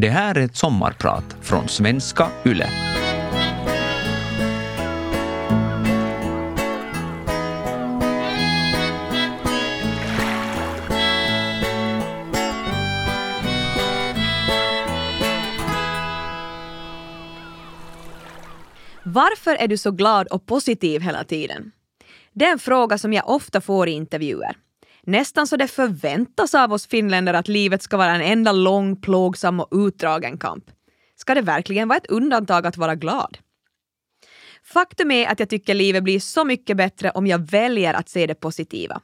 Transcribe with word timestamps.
Det 0.00 0.08
här 0.08 0.34
är 0.34 0.40
ett 0.40 0.56
sommarprat 0.56 1.36
från 1.40 1.68
svenska 1.68 2.28
YLE. 2.46 2.68
Varför 19.04 19.54
är 19.54 19.68
du 19.68 19.76
så 19.76 19.90
glad 19.90 20.26
och 20.26 20.46
positiv 20.46 21.00
hela 21.00 21.24
tiden? 21.24 21.72
Det 22.32 22.44
är 22.44 22.52
en 22.52 22.58
fråga 22.58 22.98
som 22.98 23.12
jag 23.12 23.30
ofta 23.30 23.60
får 23.60 23.88
i 23.88 23.92
intervjuer. 23.92 24.56
Nästan 25.06 25.46
så 25.46 25.56
det 25.56 25.68
förväntas 25.68 26.54
av 26.54 26.72
oss 26.72 26.86
finländare 26.86 27.38
att 27.38 27.48
livet 27.48 27.82
ska 27.82 27.96
vara 27.96 28.14
en 28.14 28.20
enda 28.20 28.52
lång, 28.52 28.96
plågsam 28.96 29.60
och 29.60 29.68
utdragen 29.70 30.38
kamp. 30.38 30.64
Ska 31.16 31.34
det 31.34 31.42
verkligen 31.42 31.88
vara 31.88 31.98
ett 31.98 32.10
undantag 32.10 32.66
att 32.66 32.76
vara 32.76 32.94
glad? 32.94 33.38
Faktum 34.64 35.10
är 35.10 35.26
att 35.26 35.40
jag 35.40 35.48
tycker 35.48 35.74
livet 35.74 36.02
blir 36.02 36.20
så 36.20 36.44
mycket 36.44 36.76
bättre 36.76 37.10
om 37.10 37.26
jag 37.26 37.38
väljer 37.38 37.94
att 37.94 38.08
se 38.08 38.26
det 38.26 38.34
positiva. 38.34 39.00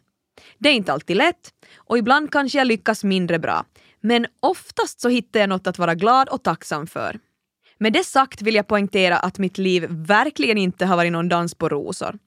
Det 0.59 0.69
är 0.69 0.73
inte 0.73 0.93
alltid 0.93 1.17
lätt 1.17 1.53
och 1.77 1.99
ibland 1.99 2.33
kanske 2.33 2.59
jag 2.59 2.67
lyckas 2.67 3.05
mindre 3.05 3.39
bra. 3.39 3.65
Men 4.01 4.27
oftast 4.41 5.01
så 5.01 5.09
hittar 5.09 5.41
jag 5.41 5.49
något 5.49 5.67
att 5.67 5.79
vara 5.79 5.95
glad 5.95 6.29
och 6.29 6.43
tacksam 6.43 6.87
för. 6.87 7.19
Med 7.79 7.93
det 7.93 8.05
sagt 8.05 8.43
vill 8.43 8.55
jag 8.55 8.67
poängtera 8.67 9.19
att 9.19 9.39
mitt 9.39 9.59
liv 9.59 9.87
verkligen 9.91 10.59
inte 10.59 10.87
har 10.87 10.97
varit 10.97 11.13
någon 11.13 11.29
dans 11.29 11.55
på 11.55 11.69
rosor. 11.69 12.19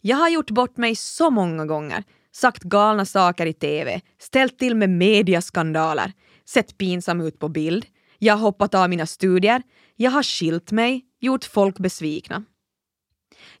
Jag 0.00 0.16
har 0.16 0.28
gjort 0.28 0.50
bort 0.50 0.76
mig 0.76 0.96
så 0.96 1.30
många 1.30 1.66
gånger, 1.66 2.04
sagt 2.36 2.62
galna 2.62 3.04
saker 3.04 3.46
i 3.46 3.52
TV, 3.52 4.00
ställt 4.18 4.58
till 4.58 4.74
med 4.74 4.90
mediaskandaler, 4.90 6.12
sett 6.44 6.78
pinsam 6.78 7.20
ut 7.20 7.38
på 7.38 7.48
bild, 7.48 7.86
jag 8.18 8.34
har 8.34 8.40
hoppat 8.40 8.74
av 8.74 8.90
mina 8.90 9.06
studier, 9.06 9.62
jag 9.96 10.10
har 10.10 10.22
skilt 10.22 10.72
mig, 10.72 11.04
gjort 11.20 11.44
folk 11.44 11.78
besvikna. 11.78 12.44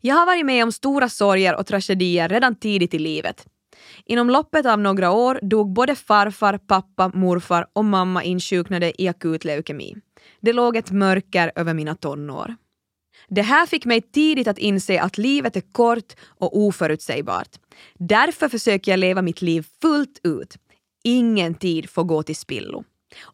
Jag 0.00 0.14
har 0.14 0.26
varit 0.26 0.46
med 0.46 0.64
om 0.64 0.72
stora 0.72 1.08
sorger 1.08 1.56
och 1.56 1.66
tragedier 1.66 2.28
redan 2.28 2.54
tidigt 2.54 2.94
i 2.94 2.98
livet. 2.98 3.46
Inom 4.04 4.30
loppet 4.30 4.66
av 4.66 4.78
några 4.78 5.10
år 5.10 5.38
dog 5.42 5.72
både 5.72 5.94
farfar, 5.94 6.58
pappa, 6.58 7.10
morfar 7.14 7.66
och 7.72 7.84
mamma 7.84 8.22
insjuknade 8.22 9.02
i 9.02 9.08
akut 9.08 9.44
leukemi. 9.44 9.96
Det 10.40 10.52
låg 10.52 10.76
ett 10.76 10.90
mörker 10.90 11.52
över 11.56 11.74
mina 11.74 11.94
tonår. 11.94 12.56
Det 13.28 13.42
här 13.42 13.66
fick 13.66 13.84
mig 13.84 14.00
tidigt 14.00 14.48
att 14.48 14.58
inse 14.58 15.00
att 15.00 15.18
livet 15.18 15.56
är 15.56 15.72
kort 15.72 16.14
och 16.38 16.58
oförutsägbart. 16.58 17.48
Därför 17.98 18.48
försöker 18.48 18.92
jag 18.92 18.98
leva 18.98 19.22
mitt 19.22 19.42
liv 19.42 19.66
fullt 19.82 20.20
ut. 20.22 20.56
Ingen 21.04 21.54
tid 21.54 21.90
får 21.90 22.04
gå 22.04 22.22
till 22.22 22.36
spillo. 22.36 22.84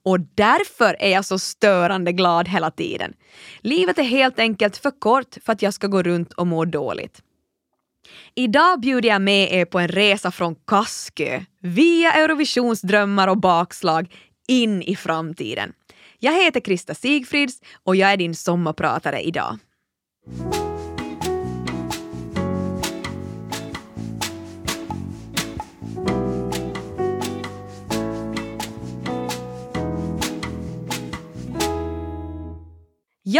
Och 0.03 0.21
därför 0.21 0.97
är 0.99 1.11
jag 1.11 1.25
så 1.25 1.39
störande 1.39 2.13
glad 2.13 2.49
hela 2.49 2.71
tiden. 2.71 3.13
Livet 3.61 3.99
är 3.99 4.03
helt 4.03 4.39
enkelt 4.39 4.77
för 4.77 5.01
kort 5.01 5.37
för 5.45 5.53
att 5.53 5.63
jag 5.63 5.75
ska 5.75 5.87
gå 5.87 6.03
runt 6.03 6.33
och 6.33 6.47
må 6.47 6.65
dåligt. 6.65 7.23
Idag 8.35 8.81
bjuder 8.81 9.09
jag 9.09 9.23
med 9.23 9.53
er 9.53 9.65
på 9.65 9.79
en 9.79 9.89
resa 9.89 10.31
från 10.31 10.55
Kaskö, 10.67 11.45
via 11.61 12.13
Eurovisionsdrömmar 12.13 13.29
och 13.29 13.41
bakslag, 13.41 14.15
in 14.49 14.83
i 14.83 14.97
framtiden. 14.97 15.73
Jag 16.19 16.45
heter 16.45 16.61
Krista 16.61 16.95
Sigfrids 16.95 17.61
och 17.83 17.97
jag 17.97 18.13
är 18.13 18.17
din 18.17 18.35
sommarpratare 18.35 19.21
idag. 19.21 19.59
Jag 20.25 20.33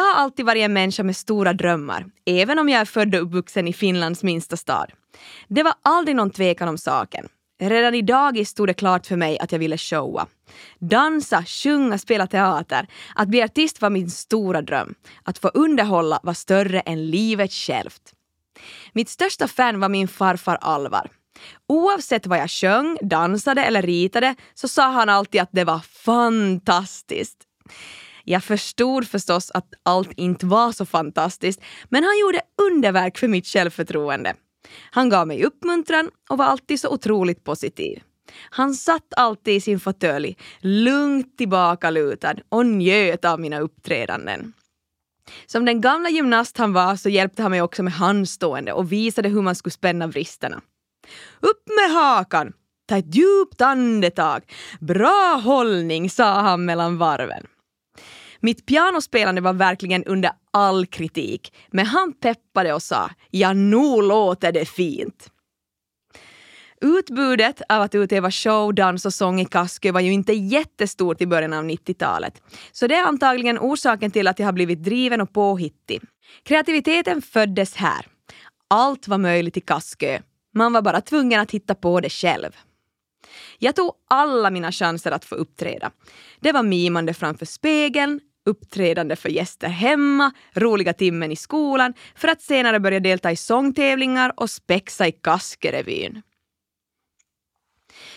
har 0.03 0.15
alltid 0.15 0.47
varit 0.47 0.63
en 0.63 0.73
människa 0.73 1.03
med 1.03 1.17
stora 1.17 1.53
drömmar, 1.53 2.07
även 2.27 2.59
om 2.59 2.69
jag 2.69 2.81
är 2.81 2.85
född 2.85 3.15
och 3.15 3.23
uppvuxen 3.23 3.69
i 3.69 3.73
Finlands 3.73 4.23
minsta 4.23 4.57
stad. 4.57 4.93
Det 5.49 5.63
var 5.63 5.75
aldrig 5.83 6.17
någon 6.17 6.31
tvekan 6.31 6.69
om 6.69 6.79
saken. 6.79 7.29
Redan 7.69 7.95
i 7.95 8.03
dagis 8.03 8.49
stod 8.49 8.69
det 8.69 8.75
klart 8.75 9.07
för 9.07 9.17
mig 9.17 9.39
att 9.39 9.53
jag 9.53 9.59
ville 9.59 9.79
showa. 9.79 10.27
Dansa, 10.79 11.45
sjunga, 11.45 11.99
spela 11.99 12.27
teater. 12.27 12.87
Att 13.15 13.29
bli 13.29 13.43
artist 13.43 13.83
var 13.83 13.91
min 13.91 14.11
stora 14.11 14.63
dröm. 14.63 14.95
Att 15.23 15.39
få 15.39 15.49
underhålla 15.49 16.21
var 16.23 16.35
större 16.35 16.81
än 16.81 17.11
livet 17.11 17.53
självt. 17.53 18.13
Mitt 18.93 19.09
största 19.09 19.49
fan 19.49 19.81
var 19.81 19.89
min 19.89 20.09
farfar 20.09 20.59
Alvar. 20.61 21.11
Oavsett 21.69 22.27
vad 22.27 22.39
jag 22.39 22.51
sjöng, 22.51 22.99
dansade 23.03 23.65
eller 23.65 23.83
ritade 23.83 24.35
så 24.55 24.69
sa 24.69 24.91
han 24.91 25.09
alltid 25.09 25.41
att 25.41 25.53
det 25.53 25.65
var 25.65 25.79
fantastiskt. 25.79 27.39
Jag 28.25 28.45
förstod 28.45 29.09
förstås 29.09 29.51
att 29.51 29.75
allt 29.83 30.13
inte 30.17 30.47
var 30.47 30.73
så 30.73 30.87
fantastiskt, 30.87 31.61
men 31.89 32.05
han 32.05 32.19
gjorde 32.19 32.41
underverk 32.69 33.19
för 33.19 33.29
mitt 33.29 33.47
självförtroende. 33.47 34.35
Han 34.91 35.09
gav 35.09 35.27
mig 35.27 35.45
uppmuntran 35.45 36.11
och 36.31 36.39
var 36.39 36.45
alltid 36.45 36.81
så 36.81 36.89
otroligt 36.89 37.45
positiv. 37.45 38.03
Han 38.51 38.75
satt 38.75 39.15
alltid 39.17 39.55
i 39.55 39.61
sin 39.61 39.81
fåtölj, 39.81 40.37
lugnt 40.61 41.39
tillbakalutad 41.39 42.35
och 42.49 42.67
njöt 42.67 43.25
av 43.25 43.41
mina 43.41 43.61
uppträdanden. 43.61 44.53
Som 45.47 45.65
den 45.65 45.81
gamla 45.81 46.09
gymnast 46.09 46.59
han 46.59 46.73
var 46.73 46.97
så 46.97 47.09
hjälpte 47.09 47.43
han 47.43 47.51
mig 47.51 47.63
också 47.63 47.83
med 47.83 47.93
handstående 47.93 48.73
och 48.73 48.93
visade 48.93 49.29
hur 49.29 49.43
man 49.43 49.55
skulle 49.55 49.73
spänna 49.73 50.07
vristerna. 50.07 50.61
Upp 51.41 51.63
med 51.77 51.97
hakan! 51.97 52.53
Ta 52.89 52.97
ett 52.97 53.15
djupt 53.15 53.61
andetag. 53.61 54.43
Bra 54.81 55.41
hållning, 55.45 56.11
sa 56.11 56.41
han 56.41 56.65
mellan 56.65 56.99
varven. 56.99 57.47
Mitt 58.45 58.67
pianospelande 58.67 59.41
var 59.41 59.53
verkligen 59.53 60.05
under 60.05 60.31
all 60.51 60.87
kritik, 60.87 61.53
men 61.71 61.87
han 61.87 62.13
peppade 62.13 62.75
och 62.75 62.83
sa 62.83 63.11
“ja, 63.31 63.53
nu 63.53 64.03
låter 64.03 64.53
det 64.53 64.65
fint”. 64.65 65.31
Utbudet 66.81 67.63
av 67.69 67.83
att 67.83 67.95
utöva 67.95 68.31
show, 68.31 68.75
dans 68.75 69.07
och 69.07 69.15
sång 69.15 69.41
i 69.41 69.45
Kaskö 69.45 69.93
var 69.93 70.01
ju 70.01 70.13
inte 70.13 70.33
jättestort 70.33 71.21
i 71.21 71.27
början 71.27 71.53
av 71.53 71.65
90-talet. 71.65 72.43
Så 72.73 72.87
det 72.87 72.95
är 72.95 73.05
antagligen 73.05 73.59
orsaken 73.59 74.11
till 74.11 74.29
att 74.29 74.39
jag 74.39 74.47
har 74.47 74.53
blivit 74.53 74.85
driven 74.85 75.21
och 75.21 75.33
påhittig. 75.33 76.01
Kreativiteten 76.43 77.23
föddes 77.23 77.75
här. 77.77 78.07
Allt 78.69 79.09
var 79.09 79.19
möjligt 79.19 79.57
i 79.57 79.61
Kaskö. 79.61 80.19
Man 80.55 80.73
var 80.73 80.83
bara 80.83 81.01
tvungen 81.01 81.41
att 81.41 81.51
hitta 81.51 81.75
på 81.75 82.01
det 82.01 82.11
själv. 82.11 82.57
Jag 83.59 83.77
tog 83.77 83.93
alla 84.11 84.51
mina 84.51 84.73
chanser 84.73 85.11
att 85.11 85.25
få 85.25 85.35
uppträda. 85.35 85.91
Det 86.41 86.53
var 86.53 86.63
mimande 86.63 87.15
framför 87.15 87.47
spegeln, 87.47 88.21
uppträdande 88.47 89.17
för 89.17 89.29
gäster 89.29 89.69
hemma, 89.69 90.33
roliga 90.55 90.93
timmen 90.93 91.33
i 91.33 91.37
skolan 91.37 91.95
för 92.15 92.29
att 92.29 92.43
senare 92.43 92.81
börja 92.81 93.01
delta 93.01 93.33
i 93.33 93.37
sångtävlingar 93.37 94.33
och 94.37 94.51
spexa 94.51 95.09
i 95.09 95.13
Kaskerevyn. 95.13 96.23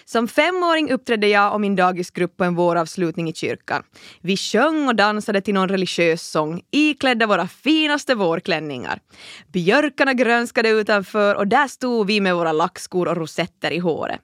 Som 0.05 0.27
femåring 0.27 0.91
uppträdde 0.91 1.27
jag 1.27 1.53
och 1.53 1.61
min 1.61 1.75
dagisgrupp 1.75 2.37
på 2.37 2.43
en 2.43 2.55
våravslutning 2.55 3.29
i 3.29 3.33
kyrkan. 3.33 3.83
Vi 4.21 4.37
sjöng 4.37 4.87
och 4.87 4.95
dansade 4.95 5.41
till 5.41 5.53
någon 5.53 5.69
religiös 5.69 6.21
sång, 6.21 6.61
iklädda 6.71 7.27
våra 7.27 7.47
finaste 7.47 8.15
vårklänningar. 8.15 8.99
Björkarna 9.47 10.13
grönskade 10.13 10.69
utanför 10.69 11.35
och 11.35 11.47
där 11.47 11.67
stod 11.67 12.07
vi 12.07 12.21
med 12.21 12.35
våra 12.35 12.51
lackskor 12.51 13.07
och 13.07 13.17
rosetter 13.17 13.71
i 13.71 13.77
håret. 13.77 14.21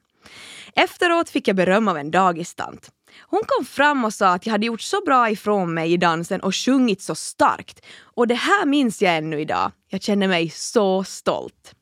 Efteråt 0.76 1.30
fick 1.30 1.48
jag 1.48 1.56
beröm 1.56 1.88
av 1.88 1.98
en 1.98 2.12
dagistant. 2.12 2.90
Hon 3.20 3.42
kom 3.48 3.66
fram 3.66 4.06
och 4.06 4.14
sa 4.14 4.28
att 4.28 4.46
jag 4.46 4.52
hade 4.52 4.66
gjort 4.66 4.82
så 4.82 5.02
bra 5.06 5.30
ifrån 5.30 5.74
mig 5.74 5.94
i 5.94 5.98
dansen 5.98 6.42
och 6.42 6.56
sjungit 6.56 7.02
så 7.02 7.16
starkt. 7.16 7.86
Och 8.02 8.28
det 8.28 8.36
här 8.36 8.66
minns 8.66 9.02
jag 9.02 9.18
ännu 9.18 9.42
idag. 9.42 9.72
Jag 9.90 10.02
känner 10.02 10.28
mig 10.28 10.50
så 10.50 11.04
stolt. 11.04 11.76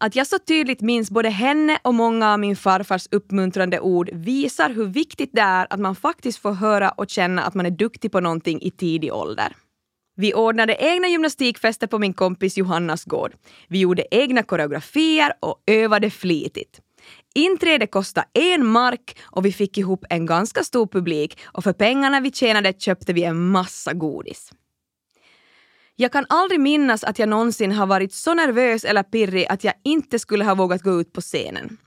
Att 0.00 0.16
jag 0.16 0.26
så 0.26 0.38
tydligt 0.38 0.80
minns 0.80 1.10
både 1.10 1.28
henne 1.28 1.78
och 1.82 1.94
många 1.94 2.32
av 2.32 2.40
min 2.40 2.56
farfars 2.56 3.08
uppmuntrande 3.10 3.80
ord 3.80 4.10
visar 4.12 4.70
hur 4.70 4.86
viktigt 4.86 5.30
det 5.32 5.40
är 5.40 5.66
att 5.70 5.80
man 5.80 5.96
faktiskt 5.96 6.38
får 6.38 6.52
höra 6.52 6.90
och 6.90 7.10
känna 7.10 7.42
att 7.42 7.54
man 7.54 7.66
är 7.66 7.70
duktig 7.70 8.12
på 8.12 8.20
någonting 8.20 8.62
i 8.62 8.70
tidig 8.70 9.12
ålder. 9.12 9.56
Vi 10.16 10.34
ordnade 10.34 10.76
egna 10.80 11.08
gymnastikfester 11.08 11.86
på 11.86 11.98
min 11.98 12.14
kompis 12.14 12.56
Johannas 12.58 13.04
gård. 13.04 13.32
Vi 13.68 13.78
gjorde 13.78 14.06
egna 14.10 14.42
koreografier 14.42 15.32
och 15.40 15.62
övade 15.66 16.10
flitigt. 16.10 16.80
Inträde 17.38 17.86
kostade 17.86 18.26
en 18.34 18.66
mark 18.66 19.18
och 19.22 19.46
vi 19.46 19.52
fick 19.52 19.78
ihop 19.78 20.04
en 20.10 20.26
ganska 20.26 20.64
stor 20.64 20.86
publik 20.86 21.38
och 21.44 21.64
för 21.64 21.72
pengarna 21.72 22.20
vi 22.20 22.32
tjänade 22.32 22.72
köpte 22.78 23.12
vi 23.12 23.24
en 23.24 23.48
massa 23.48 23.92
godis. 23.92 24.52
Jag 25.96 26.12
kan 26.12 26.26
aldrig 26.28 26.60
minnas 26.60 27.04
att 27.04 27.18
jag 27.18 27.28
någonsin 27.28 27.72
har 27.72 27.86
varit 27.86 28.12
så 28.12 28.34
nervös 28.34 28.84
eller 28.84 29.02
pirrig 29.02 29.46
att 29.46 29.64
jag 29.64 29.74
inte 29.84 30.18
skulle 30.18 30.44
ha 30.44 30.54
vågat 30.54 30.82
gå 30.82 31.00
ut 31.00 31.12
på 31.12 31.20
scenen. 31.20 31.78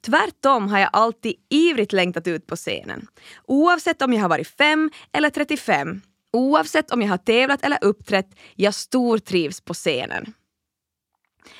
Tvärtom 0.00 0.68
har 0.68 0.78
jag 0.78 0.90
alltid 0.92 1.34
ivrigt 1.50 1.92
längtat 1.92 2.26
ut 2.26 2.46
på 2.46 2.56
scenen. 2.56 3.06
Oavsett 3.44 4.02
om 4.02 4.12
jag 4.12 4.22
har 4.22 4.28
varit 4.28 4.48
fem 4.48 4.90
eller 5.12 5.30
35, 5.30 6.00
oavsett 6.32 6.90
om 6.90 7.02
jag 7.02 7.08
har 7.08 7.18
tävlat 7.18 7.64
eller 7.64 7.78
uppträtt, 7.84 8.28
jag 8.54 8.74
stortrivs 8.74 9.60
på 9.60 9.74
scenen. 9.74 10.32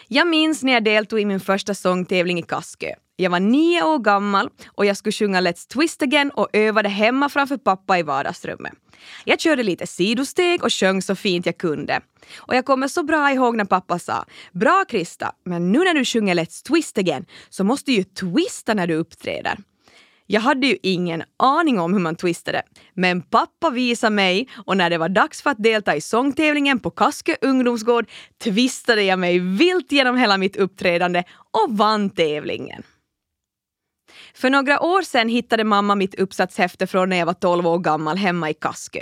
Jag 0.08 0.28
minns 0.28 0.62
när 0.62 0.72
jag 0.72 0.84
deltog 0.84 1.20
i 1.20 1.24
min 1.24 1.40
första 1.40 1.74
sångtävling 1.74 2.38
i 2.38 2.42
Kaskö. 2.42 2.94
Jag 3.18 3.30
var 3.30 3.40
nio 3.40 3.82
år 3.82 3.98
gammal 3.98 4.50
och 4.66 4.86
jag 4.86 4.96
skulle 4.96 5.12
sjunga 5.12 5.40
Let's 5.40 5.68
Twist 5.68 6.02
Again 6.02 6.30
och 6.30 6.48
övade 6.52 6.88
hemma 6.88 7.28
framför 7.28 7.56
pappa 7.56 7.98
i 7.98 8.02
vardagsrummet. 8.02 8.72
Jag 9.24 9.40
körde 9.40 9.62
lite 9.62 9.86
sidosteg 9.86 10.64
och 10.64 10.72
sjöng 10.72 11.02
så 11.02 11.14
fint 11.14 11.46
jag 11.46 11.58
kunde. 11.58 12.00
Och 12.36 12.54
jag 12.54 12.64
kommer 12.64 12.88
så 12.88 13.02
bra 13.02 13.32
ihåg 13.32 13.56
när 13.56 13.64
pappa 13.64 13.98
sa 13.98 14.24
“Bra 14.52 14.84
Krista, 14.88 15.32
men 15.44 15.72
nu 15.72 15.78
när 15.78 15.94
du 15.94 16.04
sjunger 16.04 16.34
Let's 16.34 16.66
Twist 16.66 16.98
Again 16.98 17.26
så 17.48 17.64
måste 17.64 17.90
du 17.90 17.96
ju 17.96 18.04
twista 18.04 18.74
när 18.74 18.86
du 18.86 18.94
uppträder”. 18.94 19.58
Jag 20.28 20.40
hade 20.40 20.66
ju 20.66 20.76
ingen 20.82 21.22
aning 21.36 21.80
om 21.80 21.92
hur 21.92 22.00
man 22.00 22.16
twistade, 22.16 22.62
men 22.94 23.22
pappa 23.22 23.70
visade 23.70 24.14
mig 24.14 24.48
och 24.66 24.76
när 24.76 24.90
det 24.90 24.98
var 24.98 25.08
dags 25.08 25.42
för 25.42 25.50
att 25.50 25.62
delta 25.62 25.96
i 25.96 26.00
sångtävlingen 26.00 26.80
på 26.80 26.90
Kaskö 26.90 27.34
ungdomsgård 27.40 28.06
twistade 28.44 29.02
jag 29.02 29.18
mig 29.18 29.38
vilt 29.38 29.92
genom 29.92 30.16
hela 30.16 30.38
mitt 30.38 30.56
uppträdande 30.56 31.24
och 31.50 31.76
vann 31.76 32.10
tävlingen. 32.10 32.82
För 34.36 34.50
några 34.50 34.80
år 34.80 35.02
sedan 35.02 35.28
hittade 35.28 35.64
mamma 35.64 35.94
mitt 35.94 36.14
uppsatshäfte 36.14 36.86
från 36.86 37.08
när 37.08 37.16
jag 37.16 37.26
var 37.26 37.34
12 37.34 37.66
år 37.66 37.78
gammal 37.78 38.16
hemma 38.16 38.50
i 38.50 38.54
Kaskö. 38.54 39.00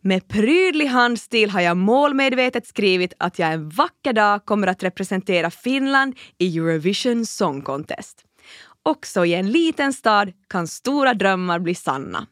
Med 0.00 0.28
prydlig 0.28 0.86
handstil 0.86 1.50
har 1.50 1.60
jag 1.60 1.76
målmedvetet 1.76 2.66
skrivit 2.66 3.14
att 3.18 3.38
jag 3.38 3.52
en 3.52 3.68
vacker 3.68 4.12
dag 4.12 4.44
kommer 4.44 4.66
att 4.66 4.82
representera 4.82 5.50
Finland 5.50 6.14
i 6.38 6.58
Eurovision 6.58 7.26
Song 7.26 7.62
Contest. 7.62 8.24
Också 8.82 9.24
i 9.24 9.34
en 9.34 9.50
liten 9.50 9.92
stad 9.92 10.32
kan 10.48 10.68
stora 10.68 11.14
drömmar 11.14 11.58
bli 11.58 11.74
sanna. 11.74 12.26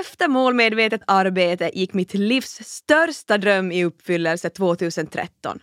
Efter 0.00 0.28
målmedvetet 0.28 1.00
arbete 1.06 1.70
gick 1.74 1.94
mitt 1.94 2.14
livs 2.14 2.60
största 2.64 3.38
dröm 3.38 3.72
i 3.72 3.84
uppfyllelse 3.84 4.50
2013. 4.50 5.58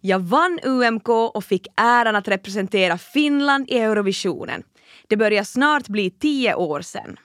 Jag 0.00 0.18
vann 0.18 0.60
UMK 0.62 1.08
och 1.08 1.44
fick 1.44 1.66
äran 1.76 2.16
att 2.16 2.28
representera 2.28 2.98
Finland 2.98 3.70
i 3.70 3.78
Eurovisionen. 3.78 4.62
Det 5.08 5.16
börjar 5.16 5.44
snart 5.44 5.88
bli 5.88 6.10
tio 6.10 6.54
år 6.54 6.80
sedan. 6.80 7.16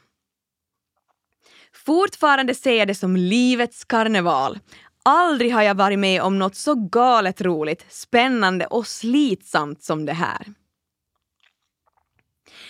Fortfarande 1.73 2.55
ser 2.55 2.73
jag 2.73 2.87
det 2.87 2.95
som 2.95 3.15
livets 3.15 3.85
karneval. 3.85 4.59
Aldrig 5.03 5.53
har 5.53 5.61
jag 5.61 5.75
varit 5.75 5.99
med 5.99 6.21
om 6.21 6.39
något 6.39 6.55
så 6.55 6.75
galet 6.75 7.41
roligt, 7.41 7.85
spännande 7.89 8.65
och 8.65 8.87
slitsamt 8.87 9.83
som 9.83 10.05
det 10.05 10.13
här. 10.13 10.53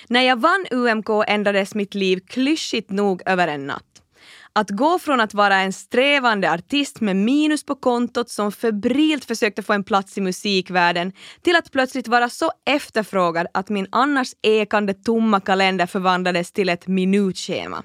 När 0.08 0.22
jag 0.22 0.40
vann 0.40 0.66
UMK 0.72 1.10
ändrades 1.28 1.76
mitt 1.76 1.94
liv 1.94 2.20
klyschigt 2.28 2.92
nog 2.92 3.22
över 3.26 3.48
en 3.48 3.68
natt. 3.68 3.84
Att 4.54 4.70
gå 4.70 5.00
från 5.00 5.20
att 5.20 5.34
vara 5.34 5.56
en 5.56 5.74
strävande 5.74 6.52
artist 6.52 7.02
med 7.02 7.16
minus 7.16 7.66
på 7.66 7.76
kontot 7.76 8.30
som 8.30 8.52
febrilt 8.52 9.26
försökte 9.26 9.64
få 9.64 9.74
en 9.74 9.84
plats 9.84 10.18
i 10.18 10.22
musikvärlden 10.22 11.14
till 11.42 11.56
att 11.56 11.72
plötsligt 11.72 12.08
vara 12.08 12.30
så 12.30 12.52
efterfrågad 12.66 13.48
att 13.54 13.70
min 13.70 13.88
annars 13.92 14.34
ekande 14.42 14.94
tomma 14.94 15.40
kalender 15.40 15.86
förvandlades 15.86 16.52
till 16.52 16.70
ett 16.70 16.88
minutschema. 16.88 17.84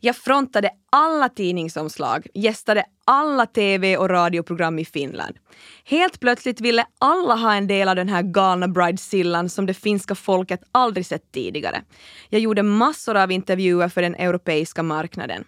Jag 0.00 0.16
frontade 0.16 0.70
alla 0.90 1.28
tidningsomslag, 1.28 2.26
gästade 2.34 2.84
alla 3.04 3.46
tv 3.46 3.96
och 3.96 4.08
radioprogram 4.10 4.78
i 4.78 4.84
Finland. 4.84 5.36
Helt 5.84 6.20
plötsligt 6.20 6.60
ville 6.60 6.86
alla 6.98 7.34
ha 7.34 7.54
en 7.54 7.66
del 7.66 7.88
av 7.88 7.96
den 7.96 8.08
här 8.08 8.22
galna 8.22 8.68
bridesillan 8.68 9.48
som 9.48 9.66
det 9.66 9.74
finska 9.74 10.14
folket 10.14 10.60
aldrig 10.72 11.06
sett 11.06 11.32
tidigare. 11.32 11.82
Jag 12.28 12.40
gjorde 12.40 12.62
massor 12.62 13.16
av 13.16 13.32
intervjuer 13.32 13.88
för 13.88 14.02
den 14.02 14.14
europeiska 14.14 14.82
marknaden. 14.82 15.44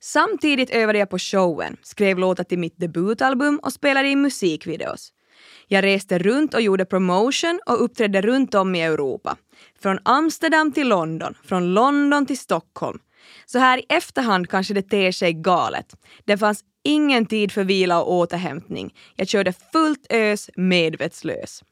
Samtidigt 0.00 0.70
övade 0.70 0.98
jag 0.98 1.10
på 1.10 1.18
showen, 1.18 1.76
skrev 1.82 2.18
låtar 2.18 2.44
till 2.44 2.58
mitt 2.58 2.78
debutalbum 2.78 3.60
och 3.62 3.72
spelade 3.72 4.08
in 4.08 4.22
musikvideos. 4.22 5.12
Jag 5.68 5.84
reste 5.84 6.18
runt 6.18 6.54
och 6.54 6.60
gjorde 6.60 6.84
promotion 6.84 7.60
och 7.66 7.84
uppträdde 7.84 8.20
runt 8.22 8.54
om 8.54 8.74
i 8.74 8.82
Europa. 8.82 9.36
Från 9.82 9.98
Amsterdam 10.02 10.72
till 10.72 10.88
London, 10.88 11.34
från 11.44 11.74
London 11.74 12.26
till 12.26 12.38
Stockholm. 12.38 12.98
Så 13.52 13.58
här 13.58 13.78
i 13.78 13.84
efterhand 13.88 14.50
kanske 14.50 14.74
det 14.74 14.82
ter 14.82 15.12
sig 15.12 15.32
galet. 15.32 15.96
Det 16.24 16.38
fanns 16.38 16.64
ingen 16.84 17.26
tid 17.26 17.52
för 17.52 17.64
vila 17.64 18.02
och 18.02 18.12
återhämtning. 18.12 18.94
Jag 19.16 19.28
körde 19.28 19.52
fullt 19.72 20.06
ös 20.10 20.50
medvetslös. 20.56 21.62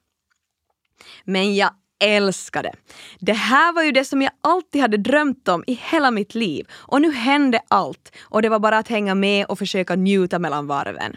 Men 1.25 1.55
jag 1.57 1.71
älskade. 2.05 2.73
Det 3.19 3.33
här 3.33 3.73
var 3.73 3.83
ju 3.83 3.93
det 3.93 4.05
som 4.05 4.23
jag 4.23 4.33
alltid 4.41 4.81
hade 4.81 4.97
drömt 4.97 5.49
om 5.49 5.65
i 5.67 5.81
hela 5.91 6.11
mitt 6.11 6.35
liv 6.35 6.67
och 6.73 7.01
nu 7.01 7.13
hände 7.13 7.61
allt 7.69 8.13
och 8.21 8.43
det 8.43 8.49
var 8.49 8.59
bara 8.59 8.79
att 8.79 8.89
hänga 8.89 9.15
med 9.15 9.47
och 9.47 9.59
försöka 9.59 9.97
njuta 9.97 10.39
mellan 10.39 10.67
varven. 10.67 11.17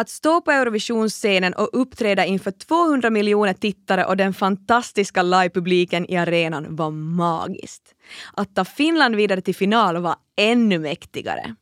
Att 0.00 0.08
stå 0.08 0.40
på 0.40 0.50
Eurovisionsscenen 0.50 1.52
och 1.52 1.68
uppträda 1.72 2.24
inför 2.24 2.50
200 2.50 3.10
miljoner 3.10 3.52
tittare 3.52 4.04
och 4.04 4.16
den 4.16 4.34
fantastiska 4.34 5.22
livepubliken 5.22 6.10
i 6.10 6.16
arenan 6.16 6.76
var 6.76 6.90
magiskt. 6.90 7.94
Att 8.32 8.54
ta 8.54 8.64
Finland 8.64 9.16
vidare 9.16 9.40
till 9.40 9.54
final 9.54 10.02
var 10.02 10.16
ännu 10.36 10.78
mäktigare. 10.78 11.54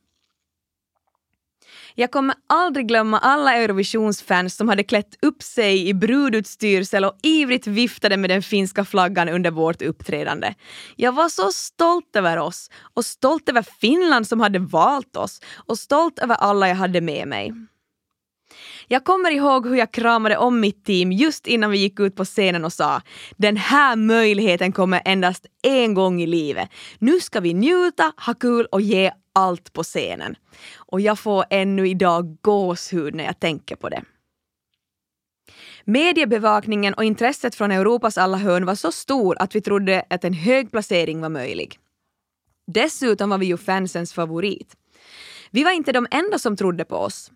Jag 1.95 2.11
kommer 2.11 2.35
aldrig 2.47 2.87
glömma 2.87 3.19
alla 3.19 3.55
Eurovisionsfans 3.55 4.55
som 4.55 4.69
hade 4.69 4.83
klätt 4.83 5.17
upp 5.21 5.43
sig 5.43 5.87
i 5.87 5.93
brudutstyrsel 5.93 7.05
och 7.05 7.19
ivrigt 7.23 7.67
viftade 7.67 8.17
med 8.17 8.29
den 8.29 8.41
finska 8.41 8.85
flaggan 8.85 9.29
under 9.29 9.51
vårt 9.51 9.81
uppträdande. 9.81 10.53
Jag 10.95 11.11
var 11.11 11.29
så 11.29 11.51
stolt 11.51 12.15
över 12.15 12.37
oss 12.37 12.69
och 12.93 13.05
stolt 13.05 13.49
över 13.49 13.65
Finland 13.81 14.27
som 14.27 14.39
hade 14.39 14.59
valt 14.59 15.15
oss 15.15 15.41
och 15.55 15.79
stolt 15.79 16.19
över 16.19 16.35
alla 16.35 16.67
jag 16.67 16.75
hade 16.75 17.01
med 17.01 17.27
mig. 17.27 17.53
Jag 18.91 19.03
kommer 19.03 19.31
ihåg 19.31 19.67
hur 19.67 19.75
jag 19.75 19.91
kramade 19.91 20.37
om 20.37 20.59
mitt 20.59 20.85
team 20.85 21.11
just 21.11 21.47
innan 21.47 21.71
vi 21.71 21.77
gick 21.77 21.99
ut 21.99 22.15
på 22.15 22.25
scenen 22.25 22.65
och 22.65 22.73
sa 22.73 23.01
den 23.37 23.57
här 23.57 23.95
möjligheten 23.95 24.71
kommer 24.71 25.01
endast 25.05 25.45
en 25.63 25.93
gång 25.93 26.21
i 26.21 26.27
livet. 26.27 26.69
Nu 26.99 27.19
ska 27.19 27.39
vi 27.39 27.53
njuta, 27.53 28.13
ha 28.25 28.33
kul 28.33 28.65
och 28.65 28.81
ge 28.81 29.11
allt 29.33 29.73
på 29.73 29.83
scenen. 29.83 30.35
Och 30.75 31.01
jag 31.01 31.19
får 31.19 31.45
ännu 31.49 31.87
idag 31.87 32.37
gåshud 32.41 33.15
när 33.15 33.23
jag 33.23 33.39
tänker 33.39 33.75
på 33.75 33.89
det. 33.89 34.03
Mediebevakningen 35.83 36.93
och 36.93 37.03
intresset 37.03 37.55
från 37.55 37.71
Europas 37.71 38.17
alla 38.17 38.37
hörn 38.37 38.65
var 38.65 38.75
så 38.75 38.91
stor 38.91 39.41
att 39.41 39.55
vi 39.55 39.61
trodde 39.61 40.03
att 40.09 40.23
en 40.23 40.33
hög 40.33 40.71
placering 40.71 41.21
var 41.21 41.29
möjlig. 41.29 41.79
Dessutom 42.67 43.29
var 43.29 43.37
vi 43.37 43.45
ju 43.45 43.57
fansens 43.57 44.13
favorit. 44.13 44.75
Vi 45.51 45.63
var 45.63 45.71
inte 45.71 45.91
de 45.91 46.07
enda 46.11 46.39
som 46.39 46.57
trodde 46.57 46.85
på 46.85 46.95
oss. 46.95 47.31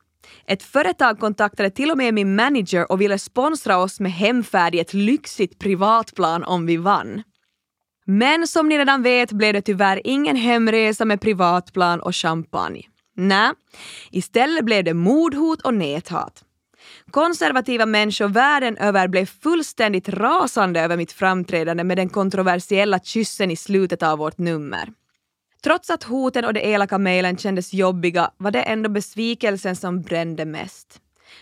Ett 0.48 0.64
företag 0.64 1.20
kontaktade 1.20 1.70
till 1.70 1.92
och 1.92 1.98
med 1.98 2.14
min 2.14 2.36
manager 2.36 2.92
och 2.92 3.02
ville 3.02 3.20
sponsra 3.20 3.78
oss 3.78 4.00
med 4.00 4.12
hemfärd 4.12 4.76
i 4.76 4.80
ett 4.80 4.94
lyxigt 4.94 5.60
privatplan 5.60 6.44
om 6.44 6.66
vi 6.66 6.78
vann. 6.78 7.24
Men 8.06 8.48
som 8.48 8.70
ni 8.70 8.78
redan 8.78 9.04
vet 9.04 9.32
blev 9.32 9.54
det 9.54 9.62
tyvärr 9.62 10.02
ingen 10.04 10.36
hemresa 10.36 11.06
med 11.06 11.22
privatplan 11.22 12.00
och 12.00 12.16
champagne. 12.16 12.82
Nej, 13.16 13.52
istället 14.12 14.66
blev 14.66 14.84
det 14.84 14.94
mordhot 14.94 15.62
och 15.62 15.74
näthat. 15.74 16.44
Konservativa 17.12 17.86
människor 17.86 18.28
världen 18.28 18.78
över 18.78 19.08
blev 19.08 19.26
fullständigt 19.26 20.10
rasande 20.10 20.82
över 20.82 20.98
mitt 20.98 21.12
framträdande 21.12 21.84
med 21.84 21.98
den 21.98 22.10
kontroversiella 22.10 23.00
kyssen 23.00 23.52
i 23.52 23.56
slutet 23.56 24.04
av 24.04 24.18
vårt 24.18 24.38
nummer. 24.38 24.90
Trots 25.64 25.90
att 25.90 26.04
hoten 26.04 26.46
och 26.46 26.54
de 26.54 26.60
elaka 26.60 26.98
mejlen 26.98 27.38
kändes 27.38 27.74
jobbiga 27.74 28.32
var 28.38 28.52
det 28.52 28.62
ändå 28.62 28.90
besvikelsen 28.90 29.76
som 29.76 30.02
brände 30.02 30.46
mest. 30.46 31.00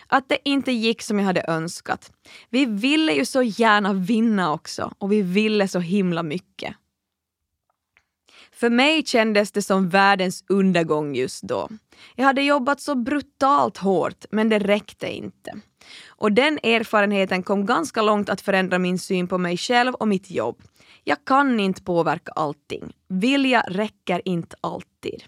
Att 0.08 0.30
det 0.30 0.38
inte 0.44 0.72
gick 0.72 1.02
som 1.02 1.20
jag 1.20 1.26
hade 1.26 1.46
önskat. 1.48 2.12
Vi 2.50 2.66
ville 2.66 3.14
ju 3.14 3.26
så 3.26 3.44
gärna 3.44 3.94
vinna 3.94 4.54
också 4.54 4.94
och 4.98 5.12
vi 5.12 5.22
ville 5.22 5.68
så 5.68 5.80
himla 5.80 6.24
mycket. 6.24 6.76
För 8.52 8.70
mig 8.70 9.06
kändes 9.06 9.52
det 9.52 9.62
som 9.62 9.90
världens 9.90 10.44
undergång 10.48 11.16
just 11.16 11.44
då. 11.44 11.70
Jag 12.16 12.26
hade 12.26 12.42
jobbat 12.42 12.82
så 12.82 12.96
brutalt 12.96 13.78
hårt, 13.78 14.26
men 14.32 14.50
det 14.50 14.60
räckte 14.60 15.16
inte. 15.16 15.52
Och 16.08 16.32
den 16.32 16.60
erfarenheten 16.64 17.44
kom 17.44 17.66
ganska 17.66 18.02
långt 18.02 18.30
att 18.30 18.42
förändra 18.42 18.80
min 18.80 19.00
syn 19.00 19.28
på 19.28 19.38
mig 19.38 19.58
själv 19.58 19.94
och 19.94 20.08
mitt 20.08 20.32
jobb. 20.32 20.62
Jag 21.04 21.26
kan 21.26 21.60
inte 21.60 21.84
påverka 21.84 22.32
allting. 22.32 22.94
Vilja 23.08 23.62
räcker 23.68 24.22
inte 24.26 24.56
alltid. 24.62 25.24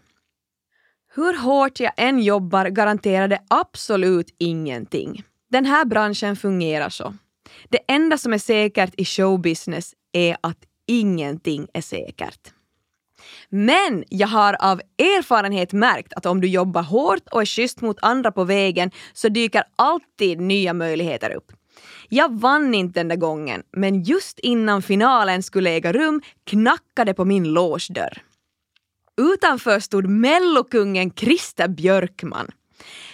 Hur 1.16 1.38
hårt 1.38 1.80
jag 1.80 1.92
än 1.98 2.20
jobbar 2.20 2.66
garanterar 2.66 3.28
det 3.28 3.42
absolut 3.48 4.36
ingenting. 4.38 5.24
Den 5.50 5.66
här 5.66 5.86
branschen 5.86 6.36
fungerar 6.36 6.90
så. 6.90 7.14
Det 7.70 7.80
enda 7.88 8.18
som 8.18 8.34
är 8.34 8.38
säkert 8.38 8.94
i 8.98 9.06
showbusiness 9.06 9.94
är 10.12 10.38
att 10.42 10.58
ingenting 10.88 11.68
är 11.74 11.82
säkert. 11.82 12.54
Men 13.50 14.04
jag 14.10 14.28
har 14.28 14.54
av 14.54 14.82
erfarenhet 14.98 15.74
märkt 15.74 16.14
att 16.14 16.26
om 16.26 16.42
du 16.42 16.48
jobbar 16.48 16.82
hårt 16.82 17.28
och 17.32 17.42
är 17.42 17.46
schysst 17.46 17.82
mot 17.82 17.98
andra 18.02 18.32
på 18.32 18.44
vägen 18.44 18.92
så 19.14 19.30
dyker 19.30 19.64
alltid 19.76 20.40
nya 20.40 20.74
möjligheter 20.74 21.30
upp. 21.30 21.52
Jag 22.10 22.40
vann 22.40 22.74
inte 22.74 23.00
den 23.00 23.08
där 23.08 23.16
gången, 23.16 23.64
men 23.72 24.04
just 24.04 24.40
innan 24.40 24.82
finalen 24.82 25.44
skulle 25.44 25.70
äga 25.70 25.94
rum 25.94 26.22
knackade 26.44 27.14
på 27.14 27.26
min 27.26 27.44
logedörr. 27.44 28.22
Utanför 29.22 29.80
stod 29.80 30.08
mellokungen 30.08 31.12
Christer 31.12 31.68
Björkman. 31.68 32.52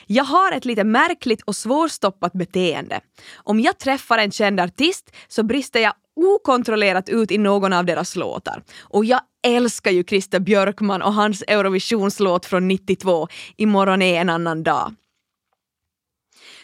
Jag 0.08 0.24
har 0.24 0.52
ett 0.52 0.66
lite 0.66 0.84
märkligt 0.84 1.42
och 1.42 1.56
svårstoppat 1.56 2.34
beteende. 2.34 3.02
Om 3.36 3.60
jag 3.60 3.78
träffar 3.78 4.18
en 4.18 4.32
känd 4.32 4.60
artist 4.60 5.16
så 5.28 5.44
brister 5.44 5.80
jag 5.80 5.94
okontrollerat 6.16 7.10
ut 7.10 7.32
i 7.32 7.38
någon 7.38 7.74
av 7.74 7.86
deras 7.86 8.16
låtar. 8.16 8.64
Och 8.82 9.06
jag 9.06 9.22
älskar 9.48 9.92
ju 9.92 10.04
Christer 10.04 10.40
Björkman 10.40 11.02
och 11.02 11.14
hans 11.14 11.44
Eurovisionslåt 11.48 12.46
från 12.46 12.68
92, 12.68 13.28
Imorgon 13.58 14.02
är 14.02 14.22
en 14.22 14.30
annan 14.30 14.64
dag. 14.64 14.96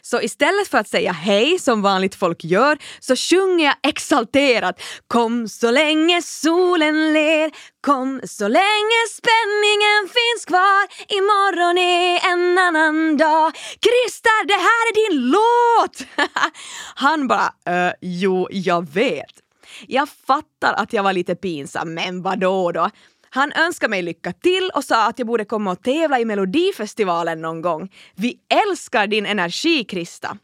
Så 0.05 0.21
istället 0.21 0.67
för 0.67 0.77
att 0.77 0.87
säga 0.87 1.11
hej 1.11 1.59
som 1.59 1.81
vanligt 1.81 2.15
folk 2.15 2.43
gör 2.43 2.77
så 2.99 3.15
sjunger 3.15 3.65
jag 3.65 3.75
exalterat 3.89 4.81
Kom 5.07 5.47
så 5.47 5.71
länge 5.71 6.21
solen 6.21 7.13
ler, 7.13 7.51
kom 7.81 8.21
så 8.23 8.47
länge 8.47 8.99
spänningen 9.17 10.01
finns 10.03 10.45
kvar 10.45 10.83
Imorgon 11.07 11.77
är 11.77 12.33
en 12.33 12.57
annan 12.57 13.17
dag 13.17 13.51
Christer, 13.55 14.47
det 14.47 14.53
här 14.53 14.89
är 14.89 15.09
din 15.09 15.31
låt! 15.31 16.07
Han 16.95 17.27
bara, 17.27 17.53
äh, 17.87 17.93
jo, 18.01 18.47
jag 18.51 18.89
vet. 18.89 19.41
Jag 19.87 20.09
fattar 20.27 20.73
att 20.73 20.93
jag 20.93 21.03
var 21.03 21.13
lite 21.13 21.35
pinsam, 21.35 21.93
men 21.93 22.21
vadå 22.21 22.71
då? 22.71 22.89
Han 23.35 23.51
önskade 23.51 23.89
mig 23.89 24.01
lycka 24.01 24.33
till 24.33 24.71
och 24.73 24.83
sa 24.83 25.07
att 25.07 25.19
jag 25.19 25.27
borde 25.27 25.45
komma 25.45 25.71
och 25.71 25.83
tävla 25.83 26.19
i 26.19 26.25
Melodifestivalen 26.25 27.41
någon 27.41 27.61
gång. 27.61 27.91
Vi 28.15 28.37
älskar 28.69 29.07
din 29.07 29.25
energi, 29.25 29.83
Krista. 29.83 30.37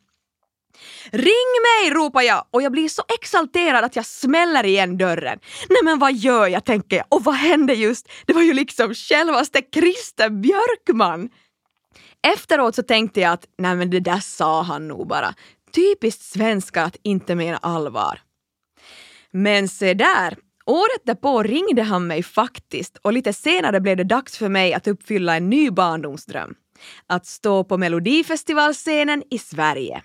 Ring 1.12 1.51
mig, 1.63 1.93
ropar 1.93 2.21
jag 2.21 2.45
och 2.51 2.62
jag 2.62 2.71
blir 2.71 2.89
så 2.89 3.03
exalterad 3.19 3.83
att 3.83 3.95
jag 3.95 4.05
smäller 4.05 4.65
igen 4.65 4.98
dörren. 4.98 5.39
Nej 5.69 5.79
men 5.83 6.00
vad 6.00 6.13
gör 6.13 6.48
jag, 6.48 6.65
tänker 6.65 6.98
jag. 6.98 7.05
Och 7.10 7.24
vad 7.24 7.36
hände 7.36 7.74
just? 7.74 8.10
Det 8.25 8.33
var 8.33 8.41
ju 8.41 8.53
liksom 8.53 8.93
självaste 8.93 9.62
Christer 9.74 10.29
Björkman. 10.29 11.29
Efteråt 12.33 12.75
så 12.75 12.83
tänkte 12.83 13.21
jag 13.21 13.31
att 13.31 13.45
nej 13.57 13.75
men 13.75 13.89
det 13.89 14.00
där 14.00 14.19
sa 14.19 14.62
han 14.62 14.88
nog 14.88 15.07
bara. 15.07 15.33
Typiskt 15.75 16.21
svenska 16.21 16.83
att 16.83 16.98
inte 17.03 17.36
mena 17.36 17.57
allvar. 17.57 18.21
Men 19.31 19.69
se 19.69 19.93
där, 19.93 20.38
Året 20.65 21.06
därpå 21.06 21.44
ringde 21.44 21.84
han 21.84 22.08
mig 22.08 22.24
faktiskt 22.24 22.98
och 22.98 23.13
lite 23.13 23.34
senare 23.34 23.80
blev 23.82 23.98
det 23.98 24.03
dags 24.03 24.38
för 24.38 24.50
mig 24.50 24.74
att 24.74 24.88
uppfylla 24.88 25.38
en 25.38 25.50
ny 25.50 25.72
barndomsdröm. 25.72 26.56
Att 27.08 27.25
stå 27.25 27.63
på 27.63 27.77
Melodifestivalscenen 27.77 29.24
i 29.30 29.38
Sverige. 29.38 30.01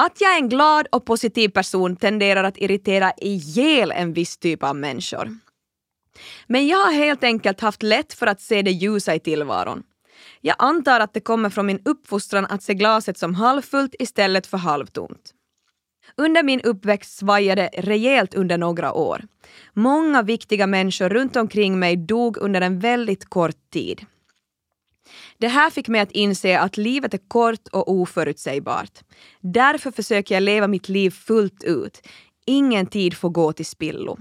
Att 0.00 0.20
jag 0.20 0.32
är 0.32 0.38
en 0.38 0.48
glad 0.48 0.86
och 0.92 1.06
positiv 1.06 1.48
person 1.48 1.96
tenderar 1.96 2.44
att 2.44 2.56
irritera 2.56 3.12
ihjäl 3.16 3.92
en 3.92 4.12
viss 4.12 4.38
typ 4.38 4.62
av 4.62 4.76
människor. 4.76 5.47
Men 6.46 6.66
jag 6.66 6.78
har 6.78 6.92
helt 6.92 7.24
enkelt 7.24 7.60
haft 7.60 7.82
lätt 7.82 8.12
för 8.12 8.26
att 8.26 8.40
se 8.40 8.62
det 8.62 8.70
ljusa 8.70 9.14
i 9.14 9.20
tillvaron. 9.20 9.82
Jag 10.40 10.56
antar 10.58 11.00
att 11.00 11.14
det 11.14 11.20
kommer 11.20 11.50
från 11.50 11.66
min 11.66 11.82
uppfostran 11.84 12.46
att 12.46 12.62
se 12.62 12.74
glaset 12.74 13.18
som 13.18 13.34
halvfullt 13.34 13.94
istället 13.98 14.46
för 14.46 14.58
halvtomt. 14.58 15.34
Under 16.16 16.42
min 16.42 16.60
uppväxt 16.60 17.18
svajade 17.18 17.70
rejält 17.72 18.34
under 18.34 18.58
några 18.58 18.92
år. 18.92 19.24
Många 19.72 20.22
viktiga 20.22 20.66
människor 20.66 21.08
runt 21.08 21.36
omkring 21.36 21.78
mig 21.78 21.96
dog 21.96 22.36
under 22.36 22.60
en 22.60 22.78
väldigt 22.78 23.24
kort 23.24 23.70
tid. 23.72 24.06
Det 25.38 25.48
här 25.48 25.70
fick 25.70 25.88
mig 25.88 26.00
att 26.00 26.12
inse 26.12 26.58
att 26.58 26.76
livet 26.76 27.14
är 27.14 27.28
kort 27.28 27.68
och 27.72 27.92
oförutsägbart. 27.92 28.98
Därför 29.40 29.90
försöker 29.90 30.34
jag 30.34 30.42
leva 30.42 30.66
mitt 30.66 30.88
liv 30.88 31.10
fullt 31.10 31.64
ut. 31.64 32.08
Ingen 32.46 32.86
tid 32.86 33.16
får 33.16 33.30
gå 33.30 33.52
till 33.52 33.66
spillo. 33.66 34.18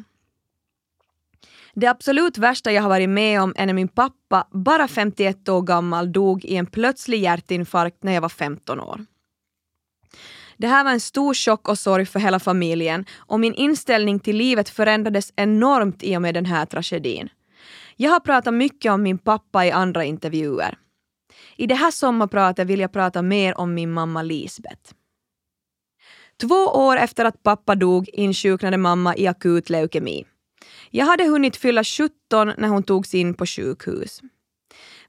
Det 1.79 1.87
absolut 1.87 2.37
värsta 2.37 2.71
jag 2.71 2.81
har 2.81 2.89
varit 2.89 3.09
med 3.09 3.41
om 3.41 3.53
är 3.57 3.65
när 3.65 3.73
min 3.73 3.87
pappa, 3.87 4.47
bara 4.51 4.87
51 4.87 5.49
år 5.49 5.61
gammal, 5.61 6.11
dog 6.11 6.45
i 6.45 6.55
en 6.55 6.65
plötslig 6.65 7.21
hjärtinfarkt 7.21 8.03
när 8.03 8.13
jag 8.13 8.21
var 8.21 8.29
15 8.29 8.79
år. 8.79 9.05
Det 10.57 10.67
här 10.67 10.83
var 10.83 10.91
en 10.91 10.99
stor 10.99 11.33
chock 11.33 11.69
och 11.69 11.79
sorg 11.79 12.05
för 12.05 12.19
hela 12.19 12.39
familjen 12.39 13.05
och 13.15 13.39
min 13.39 13.53
inställning 13.53 14.19
till 14.19 14.37
livet 14.37 14.69
förändrades 14.69 15.33
enormt 15.35 16.03
i 16.03 16.17
och 16.17 16.21
med 16.21 16.33
den 16.33 16.45
här 16.45 16.65
tragedin. 16.65 17.29
Jag 17.95 18.11
har 18.11 18.19
pratat 18.19 18.53
mycket 18.53 18.91
om 18.91 19.03
min 19.03 19.17
pappa 19.17 19.65
i 19.65 19.71
andra 19.71 20.03
intervjuer. 20.03 20.77
I 21.55 21.67
det 21.67 21.75
här 21.75 21.91
sommarpratet 21.91 22.67
vill 22.67 22.79
jag 22.79 22.91
prata 22.91 23.21
mer 23.21 23.57
om 23.57 23.73
min 23.73 23.91
mamma 23.91 24.21
Lisbeth. 24.21 24.93
Två 26.41 26.65
år 26.65 26.97
efter 26.97 27.25
att 27.25 27.43
pappa 27.43 27.75
dog 27.75 28.09
insjuknade 28.13 28.77
mamma 28.77 29.15
i 29.15 29.27
akut 29.27 29.69
leukemi. 29.69 30.25
Jag 30.89 31.05
hade 31.05 31.23
hunnit 31.23 31.57
fylla 31.57 31.83
17 31.83 32.53
när 32.57 32.67
hon 32.67 32.83
togs 32.83 33.15
in 33.15 33.33
på 33.33 33.45
sjukhus. 33.45 34.21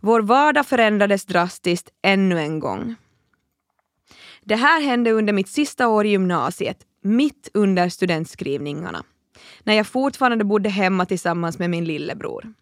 Vår 0.00 0.21
vardag 0.21 0.67
förändrades 0.67 1.25
drastiskt 1.25 1.91
ännu 2.03 2.38
en 2.38 2.61
gång. 2.61 2.95
Det 4.43 4.57
här 4.57 4.81
hände 4.81 5.11
under 5.11 5.33
mitt 5.33 5.49
sista 5.49 5.88
år 5.88 6.07
i 6.07 6.09
gymnasiet, 6.09 6.79
mitt 7.03 7.50
under 7.55 7.88
studentskrivningarna, 7.88 9.05
när 9.62 9.75
jag 9.75 9.87
fortfarande 9.87 10.45
bodde 10.45 10.69
hemma 10.69 11.07
tillsammans 11.07 11.59
med 11.59 11.71
min 11.71 11.85
lillebror. 11.85 12.53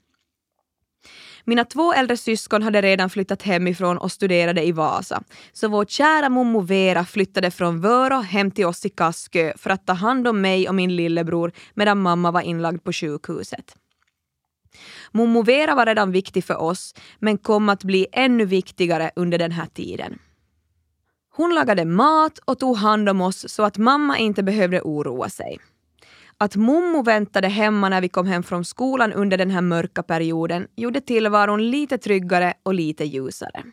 Mina 1.49 1.65
två 1.65 1.93
äldre 1.93 2.17
syskon 2.17 2.63
hade 2.63 2.83
redan 2.83 3.11
flyttat 3.11 3.43
hemifrån 3.43 3.99
och 3.99 4.13
studerade 4.13 4.65
i 4.65 4.73
Vasa, 4.73 5.23
så 5.53 5.69
vår 5.69 5.85
kära 5.85 6.29
mommo 6.29 6.61
Vera 6.61 7.05
flyttade 7.05 7.51
från 7.51 7.81
Vörå 7.81 8.21
hem 8.21 8.51
till 8.51 8.67
oss 8.67 8.87
i 8.87 8.89
Kaskö 8.89 9.53
för 9.57 9.71
att 9.71 9.87
ta 9.87 9.93
hand 9.93 10.29
om 10.29 10.41
mig 10.41 10.69
och 10.69 10.75
min 10.75 10.97
lillebror 10.97 11.53
medan 11.75 11.99
mamma 11.99 12.31
var 12.31 12.41
inlagd 12.41 12.85
på 12.85 12.93
sjukhuset. 12.93 13.77
Mommo 15.13 15.43
Vera 15.43 15.75
var 15.75 15.87
redan 15.87 16.13
viktig 16.13 16.45
för 16.45 16.57
oss, 16.57 16.95
men 17.19 17.39
kom 17.39 17.69
att 17.69 17.85
bli 17.85 18.07
ännu 18.13 18.45
viktigare 18.45 19.11
under 19.17 19.39
den 19.39 19.53
här 19.53 19.67
tiden. 19.67 20.19
Hon 21.37 21.55
lagade 21.55 21.85
mat 21.85 22.39
och 22.45 22.59
tog 22.59 22.77
hand 22.77 23.09
om 23.09 23.21
oss 23.21 23.49
så 23.49 23.63
att 23.63 23.79
mamma 23.79 24.19
inte 24.19 24.43
behövde 24.43 24.81
oroa 24.81 25.29
sig. 25.29 25.59
Att 26.39 26.57
mommo 26.57 27.03
väntade 27.03 27.49
hemma 27.49 27.89
när 27.89 28.01
vi 28.01 28.09
kom 28.09 28.27
hem 28.27 28.43
från 28.43 28.65
skolan 28.65 29.13
under 29.13 29.39
den 29.39 29.51
här 29.51 29.61
mörka 29.61 30.03
perioden 30.03 30.69
gjorde 30.77 31.01
tillvaron 31.01 31.71
lite 31.71 31.99
tryggare 31.99 32.55
och 32.63 32.75
lite 32.75 33.05
ljusare. 33.05 33.65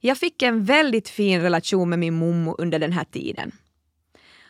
Jag 0.00 0.18
fick 0.18 0.42
en 0.42 0.64
väldigt 0.64 1.08
fin 1.08 1.40
relation 1.40 1.90
med 1.90 1.98
min 1.98 2.14
mommo 2.14 2.54
under 2.58 2.78
den 2.78 2.92
här 2.92 3.04
tiden. 3.04 3.52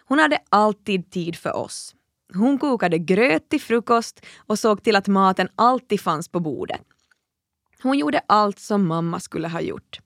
Hon 0.05 0.19
hade 0.19 0.39
alltid 0.49 1.11
tid 1.11 1.37
för 1.37 1.57
oss. 1.57 1.95
Hon 2.35 2.59
kokade 2.59 2.99
gröt 2.99 3.49
till 3.49 3.61
frukost 3.61 4.27
och 4.37 4.59
såg 4.59 4.83
till 4.83 4.97
att 4.97 5.09
maten 5.09 5.49
alltid 5.55 6.01
fanns 6.01 6.29
på 6.29 6.41
bordet. 6.41 6.83
Hon 7.83 7.99
gjorde 7.99 8.23
allt 8.27 8.59
som 8.59 8.87
mamma 8.87 9.21
skulle 9.21 9.49
ha 9.49 9.61
gjort. 9.61 10.01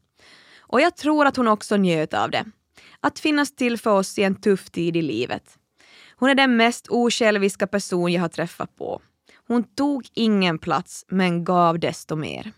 Och 0.58 0.80
jag 0.80 0.96
tror 0.96 1.26
att 1.26 1.36
hon 1.36 1.48
också 1.48 1.76
njöt 1.76 2.14
av 2.14 2.30
det. 2.30 2.44
Att 3.00 3.18
finnas 3.18 3.56
till 3.56 3.78
för 3.78 3.90
oss 3.90 4.18
i 4.18 4.22
en 4.22 4.40
tuff 4.40 4.70
tid 4.70 4.96
i 4.96 5.02
livet. 5.02 5.58
Hon 6.18 6.30
är 6.30 6.34
den 6.34 6.56
mest 6.56 6.86
osjälviska 6.88 7.66
person 7.66 8.12
jag 8.12 8.20
har 8.20 8.28
träffat 8.28 8.76
på. 8.76 9.00
Hon 9.48 9.64
tog 9.64 10.08
ingen 10.14 10.58
plats, 10.58 11.04
men 11.08 11.44
gav 11.44 11.78
desto 11.78 12.16
mer. 12.16 12.52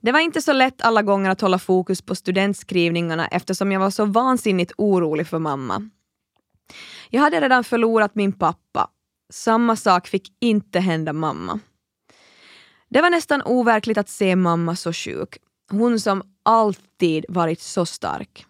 Det 0.00 0.12
var 0.12 0.20
inte 0.20 0.42
så 0.42 0.52
lätt 0.52 0.82
alla 0.82 1.02
gånger 1.02 1.30
att 1.30 1.40
hålla 1.40 1.58
fokus 1.58 2.02
på 2.02 2.14
studentskrivningarna 2.14 3.26
eftersom 3.26 3.72
jag 3.72 3.80
var 3.80 3.90
så 3.90 4.04
vansinnigt 4.04 4.72
orolig 4.78 5.26
för 5.26 5.38
mamma. 5.38 5.90
Jag 7.10 7.20
hade 7.20 7.40
redan 7.40 7.64
förlorat 7.64 8.14
min 8.14 8.32
pappa. 8.32 8.90
Samma 9.32 9.76
sak 9.76 10.08
fick 10.08 10.32
inte 10.40 10.80
hända 10.80 11.12
mamma. 11.12 11.60
Det 12.88 13.02
var 13.02 13.10
nästan 13.10 13.42
overkligt 13.42 13.98
att 13.98 14.08
se 14.08 14.36
mamma 14.36 14.76
så 14.76 14.92
sjuk. 14.92 15.38
Hon 15.70 16.00
som 16.00 16.22
alltid 16.42 17.24
varit 17.28 17.60
så 17.60 17.86
stark. 17.86 18.46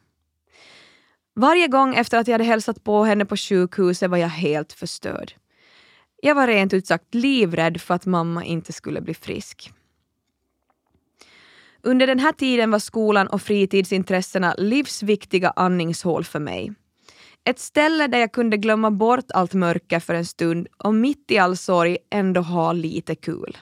Varje 1.34 1.68
gång 1.68 1.94
efter 1.94 2.18
att 2.18 2.28
jag 2.28 2.34
hade 2.34 2.44
hälsat 2.44 2.84
på 2.84 3.04
henne 3.04 3.24
på 3.24 3.36
sjukhuset 3.36 4.10
var 4.10 4.18
jag 4.18 4.28
helt 4.28 4.72
förstörd. 4.72 5.32
Jag 6.22 6.34
var 6.34 6.46
rent 6.46 6.72
ut 6.72 6.86
sagt 6.86 7.14
livrädd 7.14 7.80
för 7.80 7.94
att 7.94 8.06
mamma 8.06 8.44
inte 8.44 8.72
skulle 8.72 9.00
bli 9.00 9.14
frisk. 9.14 9.72
Under 11.82 12.06
den 12.06 12.18
här 12.18 12.32
tiden 12.32 12.70
var 12.70 12.78
skolan 12.78 13.26
och 13.26 13.42
fritidsintressena 13.42 14.54
livsviktiga 14.58 15.52
andningshål 15.56 16.24
för 16.24 16.40
mig. 16.40 16.72
Ett 17.44 17.58
ställe 17.58 18.06
där 18.06 18.18
jag 18.18 18.32
kunde 18.32 18.56
glömma 18.56 18.90
bort 18.90 19.30
allt 19.34 19.54
mörker 19.54 20.00
för 20.00 20.14
en 20.14 20.26
stund 20.26 20.68
och 20.76 20.94
mitt 20.94 21.30
i 21.30 21.38
all 21.38 21.56
sorg 21.56 21.98
ändå 22.10 22.40
ha 22.40 22.72
lite 22.72 23.14
kul. 23.14 23.58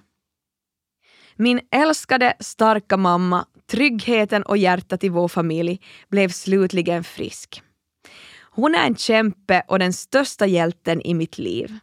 Min 1.37 1.61
älskade, 1.71 2.35
starka 2.41 2.97
mamma, 2.97 3.47
tryggheten 3.71 4.43
och 4.43 4.57
hjärtat 4.57 5.05
i 5.05 5.09
vår 5.09 5.29
familj 5.29 5.81
blev 6.09 6.29
slutligen 6.29 7.05
frisk. 7.05 7.63
Hon 8.51 8.75
är 8.75 8.87
en 8.87 8.97
kämpe 8.97 9.63
och 9.69 9.79
den 9.79 9.93
största 9.93 10.47
hjälten 10.47 11.01
i 11.01 11.15
mitt 11.15 11.39
liv. 11.39 11.79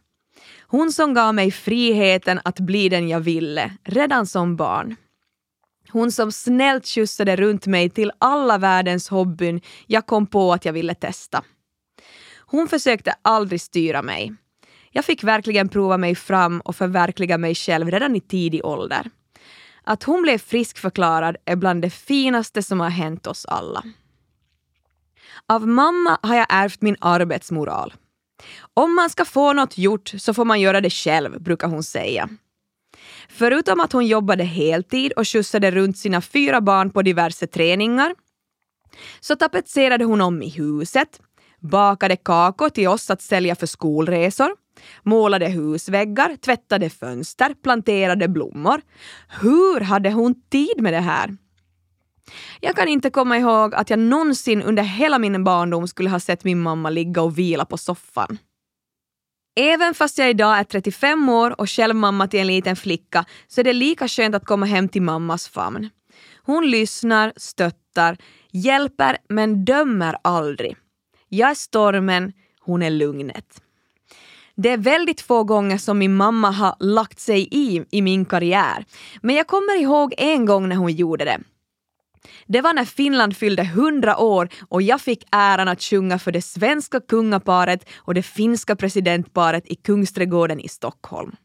Hon 0.60 0.92
som 0.92 1.14
gav 1.14 1.34
mig 1.34 1.50
friheten 1.50 2.40
att 2.44 2.60
bli 2.60 2.88
den 2.88 3.08
jag 3.08 3.20
ville, 3.20 3.72
redan 3.84 4.26
som 4.26 4.56
barn. 4.56 4.96
Hon 5.90 6.12
som 6.12 6.32
snällt 6.32 6.86
skjutsade 6.86 7.36
runt 7.36 7.66
mig 7.66 7.90
till 7.90 8.12
alla 8.18 8.58
världens 8.58 9.08
hobbyn 9.08 9.60
jag 9.86 10.06
kom 10.06 10.26
på 10.26 10.52
att 10.52 10.64
jag 10.64 10.72
ville 10.72 10.94
testa. 10.94 11.42
Hon 12.38 12.68
försökte 12.68 13.14
aldrig 13.22 13.60
styra 13.60 14.02
mig. 14.02 14.34
Jag 14.90 15.04
fick 15.04 15.24
verkligen 15.24 15.68
prova 15.68 15.96
mig 15.96 16.14
fram 16.14 16.60
och 16.60 16.76
förverkliga 16.76 17.38
mig 17.38 17.54
själv 17.54 17.90
redan 17.90 18.16
i 18.16 18.20
tidig 18.20 18.64
ålder. 18.64 19.10
Att 19.88 20.02
hon 20.02 20.22
blev 20.22 20.38
friskförklarad 20.38 21.36
är 21.44 21.56
bland 21.56 21.82
det 21.82 21.90
finaste 21.90 22.62
som 22.62 22.80
har 22.80 22.90
hänt 22.90 23.26
oss 23.26 23.46
alla. 23.46 23.82
Av 25.46 25.68
mamma 25.68 26.18
har 26.22 26.36
jag 26.36 26.46
ärvt 26.48 26.82
min 26.82 26.96
arbetsmoral. 27.00 27.94
Om 28.74 28.94
man 28.94 29.10
ska 29.10 29.24
få 29.24 29.52
något 29.52 29.78
gjort 29.78 30.12
så 30.18 30.34
får 30.34 30.44
man 30.44 30.60
göra 30.60 30.80
det 30.80 30.90
själv, 30.90 31.42
brukar 31.42 31.68
hon 31.68 31.82
säga. 31.82 32.28
Förutom 33.28 33.80
att 33.80 33.92
hon 33.92 34.06
jobbade 34.06 34.44
heltid 34.44 35.12
och 35.12 35.28
skjutsade 35.28 35.70
runt 35.70 35.98
sina 35.98 36.20
fyra 36.20 36.60
barn 36.60 36.90
på 36.90 37.02
diverse 37.02 37.46
träningar 37.46 38.14
så 39.20 39.36
tapetserade 39.36 40.04
hon 40.04 40.20
om 40.20 40.42
i 40.42 40.48
huset, 40.48 41.20
bakade 41.60 42.16
kakor 42.16 42.68
till 42.68 42.88
oss 42.88 43.10
att 43.10 43.22
sälja 43.22 43.54
för 43.54 43.66
skolresor, 43.66 44.50
målade 45.02 45.48
husväggar, 45.48 46.36
tvättade 46.36 46.90
fönster, 46.90 47.54
planterade 47.62 48.28
blommor. 48.28 48.80
Hur 49.40 49.80
hade 49.80 50.10
hon 50.10 50.34
tid 50.50 50.80
med 50.80 50.92
det 50.92 51.00
här? 51.00 51.36
Jag 52.60 52.76
kan 52.76 52.88
inte 52.88 53.10
komma 53.10 53.38
ihåg 53.38 53.74
att 53.74 53.90
jag 53.90 53.98
någonsin 53.98 54.62
under 54.62 54.82
hela 54.82 55.18
min 55.18 55.44
barndom 55.44 55.88
skulle 55.88 56.10
ha 56.10 56.20
sett 56.20 56.44
min 56.44 56.60
mamma 56.60 56.90
ligga 56.90 57.22
och 57.22 57.38
vila 57.38 57.64
på 57.64 57.76
soffan. 57.76 58.38
Även 59.60 59.94
fast 59.94 60.18
jag 60.18 60.30
idag 60.30 60.58
är 60.58 60.64
35 60.64 61.28
år 61.28 61.60
och 61.60 61.70
själv 61.70 61.96
mamma 61.96 62.28
till 62.28 62.40
en 62.40 62.46
liten 62.46 62.76
flicka 62.76 63.24
så 63.46 63.60
är 63.60 63.64
det 63.64 63.72
lika 63.72 64.08
skönt 64.08 64.34
att 64.34 64.44
komma 64.44 64.66
hem 64.66 64.88
till 64.88 65.02
mammas 65.02 65.48
famn. 65.48 65.90
Hon 66.42 66.70
lyssnar, 66.70 67.32
stöttar, 67.36 68.16
hjälper 68.52 69.18
men 69.28 69.64
dömer 69.64 70.16
aldrig. 70.22 70.76
Jag 71.28 71.50
är 71.50 71.54
stormen, 71.54 72.32
hon 72.60 72.82
är 72.82 72.90
lugnet. 72.90 73.62
Det 74.62 74.68
är 74.68 74.76
väldigt 74.76 75.20
få 75.20 75.44
gånger 75.44 75.78
som 75.78 75.98
min 75.98 76.14
mamma 76.14 76.50
har 76.50 76.76
lagt 76.80 77.20
sig 77.20 77.48
i 77.50 77.84
i 77.90 78.02
min 78.02 78.24
karriär. 78.24 78.84
Men 79.22 79.36
jag 79.36 79.46
kommer 79.46 79.80
ihåg 79.80 80.14
en 80.18 80.46
gång 80.46 80.68
när 80.68 80.76
hon 80.76 80.92
gjorde 80.92 81.24
det. 81.24 81.38
Det 82.46 82.60
var 82.60 82.74
när 82.74 82.84
Finland 82.84 83.36
fyllde 83.36 83.62
100 83.62 84.18
år 84.18 84.48
och 84.68 84.82
jag 84.82 85.00
fick 85.00 85.24
äran 85.32 85.68
att 85.68 85.82
sjunga 85.82 86.18
för 86.18 86.32
det 86.32 86.42
svenska 86.42 87.00
kungaparet 87.00 87.88
och 87.96 88.14
det 88.14 88.22
finska 88.22 88.76
presidentparet 88.76 89.66
i 89.66 89.74
Kungsträdgården 89.74 90.60
i 90.60 90.68
Stockholm. 90.68 91.36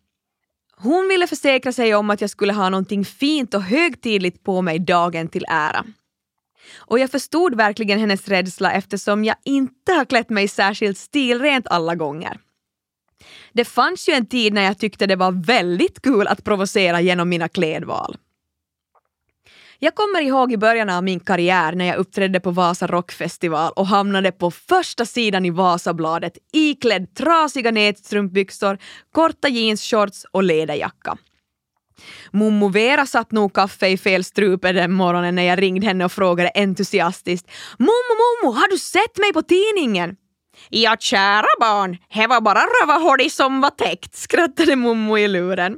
Hon 0.77 1.07
ville 1.07 1.27
försäkra 1.27 1.71
sig 1.71 1.95
om 1.95 2.09
att 2.09 2.21
jag 2.21 2.29
skulle 2.29 2.53
ha 2.53 2.69
någonting 2.69 3.05
fint 3.05 3.53
och 3.53 3.63
högtidligt 3.63 4.43
på 4.43 4.61
mig 4.61 4.79
dagen 4.79 5.27
till 5.27 5.45
ära. 5.47 5.85
Och 6.75 6.99
jag 6.99 7.11
förstod 7.11 7.55
verkligen 7.55 7.99
hennes 7.99 8.27
rädsla 8.27 8.71
eftersom 8.71 9.23
jag 9.23 9.35
inte 9.45 9.93
har 9.93 10.05
klätt 10.05 10.29
mig 10.29 10.47
särskilt 10.47 10.97
stilrent 10.97 11.67
alla 11.67 11.95
gånger. 11.95 12.37
Det 13.53 13.65
fanns 13.65 14.09
ju 14.09 14.13
en 14.13 14.25
tid 14.25 14.53
när 14.53 14.63
jag 14.63 14.77
tyckte 14.77 15.05
det 15.05 15.15
var 15.15 15.45
väldigt 15.45 16.01
kul 16.01 16.27
att 16.27 16.43
provocera 16.43 17.01
genom 17.01 17.29
mina 17.29 17.49
klädval. 17.49 18.17
Jag 19.79 19.95
kommer 19.95 20.21
ihåg 20.21 20.51
i 20.51 20.57
början 20.57 20.89
av 20.89 21.03
min 21.03 21.19
karriär 21.19 21.73
när 21.75 21.85
jag 21.85 21.97
uppträdde 21.97 22.39
på 22.39 22.51
Vasa 22.51 22.87
Rockfestival 22.87 23.73
och 23.75 23.87
hamnade 23.87 24.31
på 24.31 24.51
första 24.51 25.05
sidan 25.05 25.45
i 25.45 25.49
Vasabladet 25.49 26.37
iklädd 26.53 27.15
trasiga 27.15 27.71
nätstrumpbyxor, 27.71 28.77
korta 29.11 29.47
jeansshorts 29.47 30.25
och 30.31 30.43
läderjacka. 30.43 31.17
Mommo 32.31 32.69
Vera 32.69 33.05
satt 33.05 33.31
nog 33.31 33.53
kaffe 33.53 33.87
i 33.87 33.97
fel 33.97 34.23
strupe 34.23 34.71
den 34.71 34.91
morgonen 34.91 35.35
när 35.35 35.43
jag 35.43 35.61
ringde 35.61 35.87
henne 35.87 36.05
och 36.05 36.11
frågade 36.11 36.51
entusiastiskt 36.55 37.51
“Mommo, 37.77 38.13
mommo, 38.19 38.59
har 38.59 38.67
du 38.67 38.77
sett 38.77 39.17
mig 39.17 39.33
på 39.33 39.41
tidningen?” 39.41 40.15
Ja, 40.69 40.97
kära 40.99 41.47
barn, 41.59 41.97
det 42.13 42.27
var 42.27 42.41
bara 42.41 42.59
rövahåli 42.59 43.29
som 43.29 43.61
var 43.61 43.69
täckt, 43.69 44.15
skrattade 44.15 44.75
mommo 44.75 45.17
i 45.17 45.27
luren. 45.27 45.77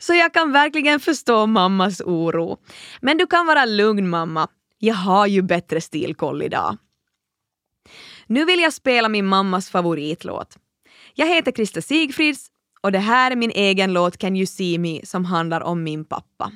Så 0.00 0.14
jag 0.14 0.34
kan 0.34 0.52
verkligen 0.52 1.00
förstå 1.00 1.46
mammas 1.46 2.00
oro. 2.00 2.56
Men 3.00 3.18
du 3.18 3.26
kan 3.26 3.46
vara 3.46 3.64
lugn 3.64 4.08
mamma, 4.08 4.48
jag 4.78 4.94
har 4.94 5.26
ju 5.26 5.42
bättre 5.42 5.80
stilkoll 5.80 6.42
idag. 6.42 6.76
Nu 8.26 8.44
vill 8.44 8.60
jag 8.60 8.72
spela 8.72 9.08
min 9.08 9.26
mammas 9.26 9.70
favoritlåt. 9.70 10.56
Jag 11.14 11.26
heter 11.26 11.52
Krista 11.52 11.82
Sigfrids 11.82 12.50
och 12.80 12.92
det 12.92 12.98
här 12.98 13.30
är 13.30 13.36
min 13.36 13.50
egen 13.50 13.92
låt 13.92 14.18
Can 14.18 14.36
you 14.36 14.46
see 14.46 14.78
me 14.78 15.06
som 15.06 15.24
handlar 15.24 15.60
om 15.60 15.82
min 15.82 16.04
pappa. 16.04 16.52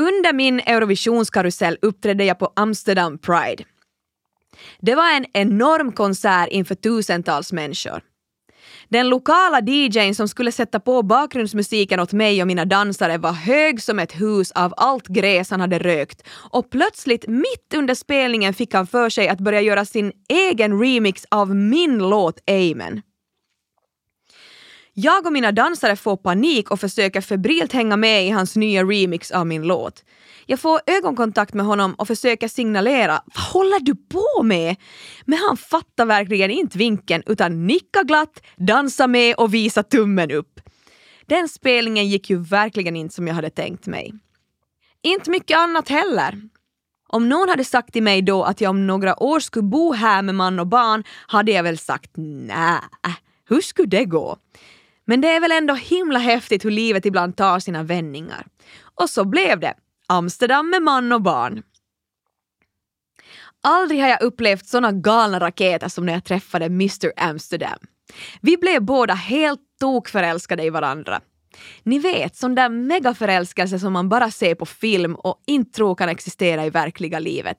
Under 0.00 0.32
min 0.32 0.60
Eurovisionskarusell 0.60 1.78
uppträdde 1.82 2.24
jag 2.24 2.38
på 2.38 2.52
Amsterdam 2.56 3.18
Pride. 3.18 3.64
Det 4.80 4.94
var 4.94 5.16
en 5.16 5.26
enorm 5.32 5.92
konsert 5.92 6.48
inför 6.50 6.74
tusentals 6.74 7.52
människor. 7.52 8.02
Den 8.88 9.08
lokala 9.08 9.60
DJn 9.60 10.14
som 10.14 10.28
skulle 10.28 10.52
sätta 10.52 10.80
på 10.80 11.02
bakgrundsmusiken 11.02 12.00
åt 12.00 12.12
mig 12.12 12.42
och 12.42 12.46
mina 12.46 12.64
dansare 12.64 13.18
var 13.18 13.32
hög 13.32 13.82
som 13.82 13.98
ett 13.98 14.20
hus 14.20 14.52
av 14.52 14.74
allt 14.76 15.06
gräs 15.06 15.50
han 15.50 15.60
hade 15.60 15.78
rökt 15.78 16.22
och 16.50 16.70
plötsligt 16.70 17.26
mitt 17.28 17.74
under 17.74 17.94
spelningen 17.94 18.54
fick 18.54 18.74
han 18.74 18.86
för 18.86 19.10
sig 19.10 19.28
att 19.28 19.40
börja 19.40 19.60
göra 19.60 19.84
sin 19.84 20.12
egen 20.28 20.80
remix 20.80 21.26
av 21.30 21.56
min 21.56 21.98
låt 21.98 22.50
Amen. 22.50 23.02
Jag 24.96 25.26
och 25.26 25.32
mina 25.32 25.52
dansare 25.52 25.96
får 25.96 26.16
panik 26.16 26.70
och 26.70 26.80
försöker 26.80 27.20
febrilt 27.20 27.72
hänga 27.72 27.96
med 27.96 28.26
i 28.26 28.30
hans 28.30 28.56
nya 28.56 28.84
remix 28.84 29.30
av 29.30 29.46
min 29.46 29.62
låt. 29.62 30.04
Jag 30.46 30.60
får 30.60 30.80
ögonkontakt 30.86 31.54
med 31.54 31.66
honom 31.66 31.94
och 31.94 32.06
försöker 32.06 32.48
signalera 32.48 33.22
“Vad 33.34 33.44
håller 33.44 33.80
du 33.80 33.94
på 33.94 34.42
med?” 34.42 34.76
Men 35.24 35.38
han 35.38 35.56
fattar 35.56 36.06
verkligen 36.06 36.50
inte 36.50 36.78
vinken 36.78 37.22
utan 37.26 37.66
nickar 37.66 38.04
glatt, 38.04 38.42
dansar 38.56 39.08
med 39.08 39.34
och 39.36 39.54
visar 39.54 39.82
tummen 39.82 40.30
upp. 40.30 40.60
Den 41.26 41.48
spelningen 41.48 42.08
gick 42.08 42.30
ju 42.30 42.38
verkligen 42.38 42.96
inte 42.96 43.14
som 43.14 43.28
jag 43.28 43.34
hade 43.34 43.50
tänkt 43.50 43.86
mig. 43.86 44.12
Inte 45.02 45.30
mycket 45.30 45.58
annat 45.58 45.88
heller. 45.88 46.48
Om 47.08 47.28
någon 47.28 47.48
hade 47.48 47.64
sagt 47.64 47.92
till 47.92 48.02
mig 48.02 48.22
då 48.22 48.44
att 48.44 48.60
jag 48.60 48.70
om 48.70 48.86
några 48.86 49.22
år 49.22 49.40
skulle 49.40 49.68
bo 49.68 49.92
här 49.92 50.22
med 50.22 50.34
man 50.34 50.60
och 50.60 50.66
barn 50.66 51.04
hade 51.26 51.52
jag 51.52 51.62
väl 51.62 51.78
sagt 51.78 52.10
nej, 52.14 52.80
hur 53.48 53.60
skulle 53.60 53.88
det 53.88 54.04
gå? 54.04 54.38
Men 55.06 55.20
det 55.20 55.28
är 55.28 55.40
väl 55.40 55.52
ändå 55.52 55.74
himla 55.74 56.18
häftigt 56.18 56.64
hur 56.64 56.70
livet 56.70 57.06
ibland 57.06 57.36
tar 57.36 57.58
sina 57.58 57.82
vändningar. 57.82 58.46
Och 59.00 59.10
så 59.10 59.24
blev 59.24 59.60
det. 59.60 59.74
Amsterdam 60.08 60.70
med 60.70 60.82
man 60.82 61.12
och 61.12 61.22
barn. 61.22 61.62
Aldrig 63.62 64.00
har 64.00 64.08
jag 64.08 64.22
upplevt 64.22 64.66
såna 64.66 64.92
galna 64.92 65.40
raketer 65.40 65.88
som 65.88 66.06
när 66.06 66.12
jag 66.12 66.24
träffade 66.24 66.66
Mr 66.66 67.12
Amsterdam. 67.16 67.78
Vi 68.40 68.56
blev 68.56 68.82
båda 68.82 69.14
helt 69.14 69.60
tokförälskade 69.80 70.64
i 70.64 70.70
varandra. 70.70 71.20
Ni 71.82 71.98
vet, 71.98 72.36
sån 72.36 72.54
där 72.54 72.68
megaförälskelse 72.68 73.78
som 73.78 73.92
man 73.92 74.08
bara 74.08 74.30
ser 74.30 74.54
på 74.54 74.66
film 74.66 75.14
och 75.14 75.42
inte 75.46 75.72
tror 75.72 75.94
kan 75.94 76.08
existera 76.08 76.66
i 76.66 76.70
verkliga 76.70 77.18
livet. 77.18 77.58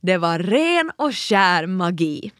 Det 0.00 0.16
var 0.18 0.38
ren 0.38 0.90
och 0.96 1.14
skär 1.14 1.66
magi. 1.66 2.32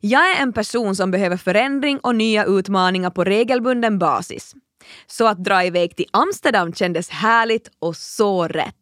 Jag 0.00 0.36
är 0.36 0.42
en 0.42 0.52
person 0.52 0.96
som 0.96 1.10
behöver 1.10 1.36
förändring 1.36 1.98
och 1.98 2.16
nya 2.16 2.44
utmaningar 2.44 3.10
på 3.10 3.24
regelbunden 3.24 3.98
basis. 3.98 4.54
Så 5.06 5.26
att 5.26 5.44
dra 5.44 5.64
iväg 5.64 5.96
till 5.96 6.06
Amsterdam 6.12 6.72
kändes 6.72 7.10
härligt 7.10 7.70
och 7.78 7.96
så 7.96 8.48
rätt. 8.48 8.74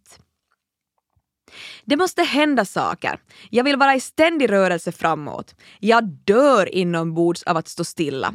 Det 1.84 1.96
måste 1.96 2.22
hända 2.22 2.64
saker. 2.64 3.20
Jag 3.50 3.64
vill 3.64 3.76
vara 3.76 3.94
i 3.94 4.00
ständig 4.00 4.50
rörelse 4.50 4.92
framåt. 4.92 5.54
Jag 5.80 6.04
dör 6.04 6.74
inombords 6.74 7.42
av 7.42 7.56
att 7.56 7.68
stå 7.68 7.84
stilla. 7.84 8.34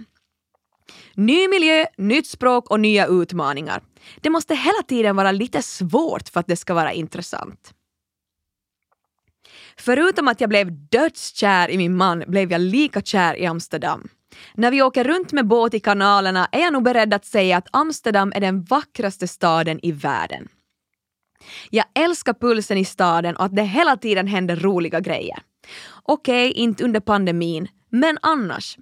Ny 1.13 1.47
miljö, 1.47 1.85
nytt 1.97 2.27
språk 2.27 2.69
och 2.71 2.79
nya 2.79 3.07
utmaningar. 3.07 3.83
Det 4.21 4.29
måste 4.29 4.55
hela 4.55 4.83
tiden 4.87 5.15
vara 5.15 5.31
lite 5.31 5.61
svårt 5.61 6.29
för 6.29 6.39
att 6.39 6.47
det 6.47 6.55
ska 6.55 6.73
vara 6.73 6.93
intressant. 6.93 7.73
Förutom 9.77 10.27
att 10.27 10.41
jag 10.41 10.49
blev 10.49 10.87
dödskär 10.89 11.69
i 11.71 11.77
min 11.77 11.97
man 11.97 12.23
blev 12.27 12.51
jag 12.51 12.61
lika 12.61 13.01
kär 13.01 13.35
i 13.35 13.45
Amsterdam. 13.45 14.07
När 14.53 14.71
vi 14.71 14.81
åker 14.81 15.03
runt 15.03 15.31
med 15.31 15.47
båt 15.47 15.73
i 15.73 15.79
kanalerna 15.79 16.47
är 16.51 16.59
jag 16.59 16.73
nog 16.73 16.83
beredd 16.83 17.13
att 17.13 17.25
säga 17.25 17.57
att 17.57 17.67
Amsterdam 17.71 18.31
är 18.35 18.39
den 18.39 18.63
vackraste 18.63 19.27
staden 19.27 19.79
i 19.85 19.91
världen. 19.91 20.47
Jag 21.69 21.85
älskar 21.95 22.33
pulsen 22.33 22.77
i 22.77 22.85
staden 22.85 23.35
och 23.35 23.45
att 23.45 23.55
det 23.55 23.63
hela 23.63 23.97
tiden 23.97 24.27
händer 24.27 24.55
roliga 24.55 24.99
grejer. 24.99 25.39
Okej, 26.03 26.49
okay, 26.49 26.63
inte 26.63 26.83
under 26.83 26.99
pandemin, 26.99 27.67
men 27.89 28.17
annars. 28.21 28.77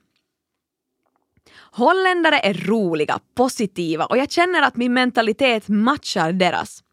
Holländare 1.72 2.40
är 2.40 2.54
roliga, 2.54 3.20
positiva 3.36 4.06
och 4.06 4.18
jag 4.18 4.32
känner 4.32 4.62
att 4.62 4.76
min 4.76 4.94
mentalitet 4.94 5.68
matchar 5.68 6.32
deras. 6.32 6.84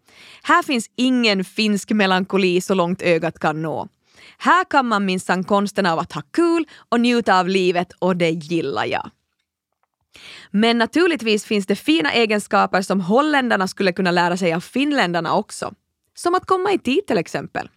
Här 0.42 0.62
finns 0.62 0.90
ingen 0.96 1.44
finsk 1.44 1.90
melankoli 1.90 2.60
så 2.60 2.74
långt 2.74 3.02
ögat 3.02 3.38
kan 3.38 3.62
nå. 3.62 3.88
Här 4.38 4.64
kan 4.64 4.86
man 4.86 5.04
minsann 5.04 5.44
konsten 5.44 5.86
av 5.86 5.98
att 5.98 6.12
ha 6.12 6.22
kul 6.32 6.66
och 6.88 7.00
njuta 7.00 7.40
av 7.40 7.48
livet 7.48 7.92
och 7.98 8.16
det 8.16 8.30
gillar 8.30 8.84
jag. 8.84 9.10
Men 10.50 10.78
naturligtvis 10.78 11.44
finns 11.44 11.66
det 11.66 11.76
fina 11.76 12.12
egenskaper 12.12 12.82
som 12.82 13.00
holländarna 13.00 13.68
skulle 13.68 13.92
kunna 13.92 14.10
lära 14.10 14.36
sig 14.36 14.54
av 14.54 14.60
finländarna 14.60 15.34
också. 15.34 15.74
Som 16.14 16.34
att 16.34 16.46
komma 16.46 16.72
i 16.72 16.78
tid 16.78 17.06
till 17.06 17.18
exempel. 17.18 17.68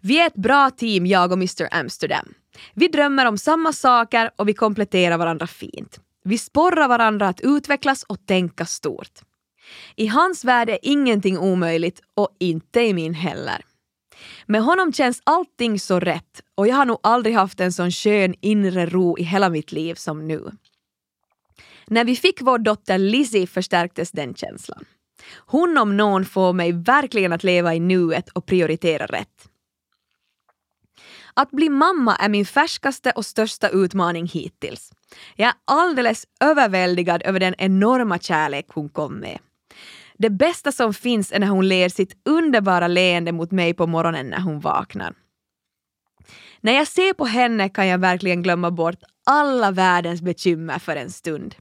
Vi 0.00 0.20
är 0.20 0.26
ett 0.26 0.34
bra 0.34 0.70
team, 0.70 1.06
jag 1.06 1.32
och 1.32 1.38
Mr 1.38 1.68
Amsterdam. 1.74 2.34
Vi 2.74 2.88
drömmer 2.88 3.26
om 3.26 3.38
samma 3.38 3.72
saker 3.72 4.30
och 4.36 4.48
vi 4.48 4.54
kompletterar 4.54 5.18
varandra 5.18 5.46
fint. 5.46 6.00
Vi 6.24 6.38
sporrar 6.38 6.88
varandra 6.88 7.28
att 7.28 7.40
utvecklas 7.40 8.02
och 8.02 8.26
tänka 8.26 8.66
stort. 8.66 9.20
I 9.96 10.06
hans 10.06 10.44
värld 10.44 10.70
är 10.70 10.78
ingenting 10.82 11.38
omöjligt 11.38 12.00
och 12.14 12.36
inte 12.40 12.80
i 12.80 12.94
min 12.94 13.14
heller. 13.14 13.64
Med 14.46 14.62
honom 14.62 14.92
känns 14.92 15.22
allting 15.24 15.80
så 15.80 16.00
rätt 16.00 16.42
och 16.54 16.68
jag 16.68 16.76
har 16.76 16.84
nog 16.84 16.98
aldrig 17.02 17.34
haft 17.34 17.60
en 17.60 17.72
sån 17.72 17.90
skön 17.90 18.34
inre 18.40 18.86
ro 18.86 19.18
i 19.18 19.22
hela 19.22 19.48
mitt 19.48 19.72
liv 19.72 19.94
som 19.94 20.28
nu. 20.28 20.50
När 21.86 22.04
vi 22.04 22.16
fick 22.16 22.42
vår 22.42 22.58
dotter 22.58 22.98
Lizzie 22.98 23.46
förstärktes 23.46 24.10
den 24.10 24.34
känslan. 24.34 24.84
Hon 25.36 25.78
om 25.78 25.96
någon 25.96 26.24
får 26.24 26.52
mig 26.52 26.72
verkligen 26.72 27.32
att 27.32 27.44
leva 27.44 27.74
i 27.74 27.80
nuet 27.80 28.28
och 28.28 28.46
prioritera 28.46 29.06
rätt. 29.06 29.48
Att 31.34 31.50
bli 31.50 31.68
mamma 31.68 32.16
är 32.16 32.28
min 32.28 32.46
färskaste 32.46 33.10
och 33.10 33.26
största 33.26 33.68
utmaning 33.68 34.26
hittills. 34.26 34.92
Jag 35.36 35.48
är 35.48 35.54
alldeles 35.64 36.26
överväldigad 36.40 37.22
över 37.22 37.40
den 37.40 37.54
enorma 37.58 38.18
kärlek 38.18 38.66
hon 38.68 38.88
kom 38.88 39.14
med. 39.14 39.38
Det 40.20 40.30
bästa 40.30 40.72
som 40.72 40.94
finns 40.94 41.32
är 41.32 41.38
när 41.38 41.46
hon 41.46 41.68
ler 41.68 41.88
sitt 41.88 42.16
underbara 42.24 42.88
leende 42.88 43.32
mot 43.32 43.50
mig 43.50 43.74
på 43.74 43.86
morgonen 43.86 44.26
när 44.26 44.40
hon 44.40 44.60
vaknar. 44.60 45.14
När 46.60 46.72
jag 46.72 46.88
ser 46.88 47.12
på 47.12 47.24
henne 47.24 47.68
kan 47.68 47.86
jag 47.86 47.98
verkligen 47.98 48.42
glömma 48.42 48.70
bort 48.70 48.98
alla 49.26 49.70
världens 49.70 50.22
bekymmer 50.22 50.78
för 50.78 50.96
en 50.96 51.10
stund. 51.10 51.54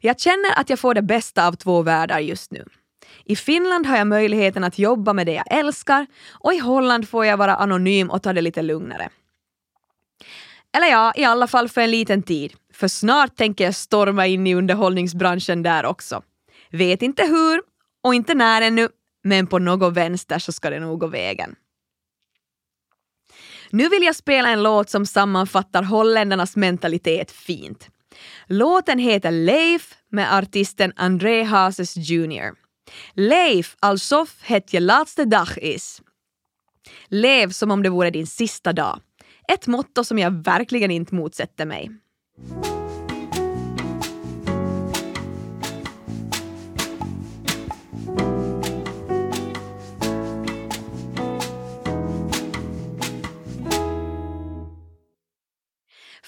Jag 0.00 0.20
känner 0.20 0.58
att 0.60 0.70
jag 0.70 0.78
får 0.78 0.94
det 0.94 1.02
bästa 1.02 1.46
av 1.46 1.52
två 1.52 1.82
världar 1.82 2.18
just 2.18 2.50
nu. 2.50 2.64
I 3.24 3.36
Finland 3.36 3.86
har 3.86 3.96
jag 3.96 4.06
möjligheten 4.06 4.64
att 4.64 4.78
jobba 4.78 5.12
med 5.12 5.26
det 5.26 5.34
jag 5.34 5.52
älskar 5.52 6.06
och 6.30 6.54
i 6.54 6.58
Holland 6.58 7.08
får 7.08 7.26
jag 7.26 7.36
vara 7.36 7.56
anonym 7.56 8.10
och 8.10 8.22
ta 8.22 8.32
det 8.32 8.40
lite 8.40 8.62
lugnare. 8.62 9.08
Eller 10.76 10.86
ja, 10.86 11.12
i 11.16 11.24
alla 11.24 11.46
fall 11.46 11.68
för 11.68 11.80
en 11.80 11.90
liten 11.90 12.22
tid. 12.22 12.52
För 12.72 12.88
snart 12.88 13.36
tänker 13.36 13.64
jag 13.64 13.74
storma 13.74 14.26
in 14.26 14.46
i 14.46 14.54
underhållningsbranschen 14.54 15.62
där 15.62 15.86
också. 15.86 16.22
Vet 16.70 17.02
inte 17.02 17.22
hur 17.22 17.60
och 18.02 18.14
inte 18.14 18.34
när 18.34 18.62
ännu, 18.62 18.88
men 19.24 19.46
på 19.46 19.58
något 19.58 19.92
vänster 19.92 20.38
så 20.38 20.52
ska 20.52 20.70
det 20.70 20.80
nog 20.80 21.00
gå 21.00 21.06
vägen. 21.06 21.54
Nu 23.70 23.88
vill 23.88 24.02
jag 24.02 24.16
spela 24.16 24.48
en 24.48 24.62
låt 24.62 24.90
som 24.90 25.06
sammanfattar 25.06 25.82
holländarnas 25.82 26.56
mentalitet 26.56 27.30
fint. 27.30 27.88
Låten 28.46 28.98
heter 28.98 29.30
Leif 29.30 29.94
med 30.08 30.38
artisten 30.38 30.92
André 30.96 31.42
Hases 31.42 31.96
Jr. 31.96 32.54
Leif, 33.14 33.76
alltså 33.80 34.26
het 34.42 34.74
je 34.74 34.80
laatste 34.80 35.24
dag 35.24 35.48
is. 35.56 36.02
Lev 37.08 37.50
som 37.50 37.70
om 37.70 37.82
det 37.82 37.90
vore 37.90 38.10
din 38.10 38.26
sista 38.26 38.72
dag. 38.72 39.00
Ett 39.48 39.66
motto 39.66 40.04
som 40.04 40.18
jag 40.18 40.44
verkligen 40.44 40.90
inte 40.90 41.14
motsätter 41.14 41.66
mig. 41.66 41.90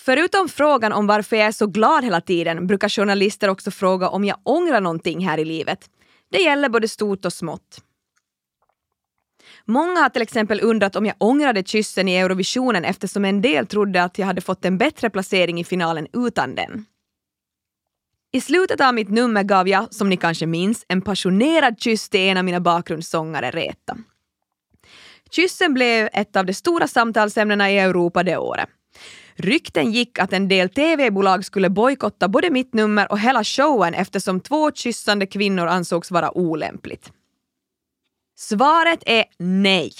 Förutom 0.04 0.48
frågan 0.48 0.92
om 0.92 1.06
varför 1.06 1.36
jag 1.36 1.46
är 1.46 1.52
så 1.52 1.66
glad 1.66 2.04
hela 2.04 2.20
tiden 2.20 2.66
brukar 2.66 2.88
journalister 2.88 3.48
också 3.48 3.70
fråga 3.70 4.08
om 4.08 4.24
jag 4.24 4.36
ångrar 4.42 4.80
någonting 4.80 5.28
här 5.28 5.38
i 5.38 5.44
livet. 5.44 5.90
Det 6.30 6.38
gäller 6.38 6.68
både 6.68 6.88
stort 6.88 7.24
och 7.24 7.32
smått. 7.32 7.80
Många 9.66 10.00
har 10.00 10.08
till 10.08 10.22
exempel 10.22 10.60
undrat 10.62 10.96
om 10.96 11.06
jag 11.06 11.16
ångrade 11.18 11.62
kyssen 11.62 12.08
i 12.08 12.16
Eurovisionen 12.16 12.84
eftersom 12.84 13.24
en 13.24 13.40
del 13.40 13.66
trodde 13.66 14.02
att 14.02 14.18
jag 14.18 14.26
hade 14.26 14.40
fått 14.40 14.64
en 14.64 14.78
bättre 14.78 15.10
placering 15.10 15.60
i 15.60 15.64
finalen 15.64 16.06
utan 16.12 16.54
den. 16.54 16.86
I 18.32 18.40
slutet 18.40 18.80
av 18.80 18.94
mitt 18.94 19.10
nummer 19.10 19.42
gav 19.42 19.68
jag, 19.68 19.94
som 19.94 20.08
ni 20.08 20.16
kanske 20.16 20.46
minns, 20.46 20.84
en 20.88 21.02
passionerad 21.02 21.80
kyss 21.80 22.08
till 22.08 22.20
en 22.20 22.36
av 22.36 22.44
mina 22.44 22.60
bakgrundssångare 22.60 23.50
Reta. 23.50 23.96
Kyssen 25.30 25.74
blev 25.74 26.08
ett 26.12 26.36
av 26.36 26.46
de 26.46 26.54
stora 26.54 26.88
samtalsämnena 26.88 27.70
i 27.70 27.78
Europa 27.78 28.22
det 28.22 28.36
året. 28.36 28.68
Rykten 29.34 29.92
gick 29.92 30.18
att 30.18 30.32
en 30.32 30.48
del 30.48 30.68
TV-bolag 30.68 31.44
skulle 31.44 31.70
bojkotta 31.70 32.28
både 32.28 32.50
mitt 32.50 32.74
nummer 32.74 33.12
och 33.12 33.18
hela 33.18 33.44
showen 33.44 33.94
eftersom 33.94 34.40
två 34.40 34.72
kyssande 34.72 35.26
kvinnor 35.26 35.66
ansågs 35.66 36.10
vara 36.10 36.38
olämpligt. 36.38 37.12
Svaret 38.36 39.02
är 39.06 39.24
nej. 39.38 39.92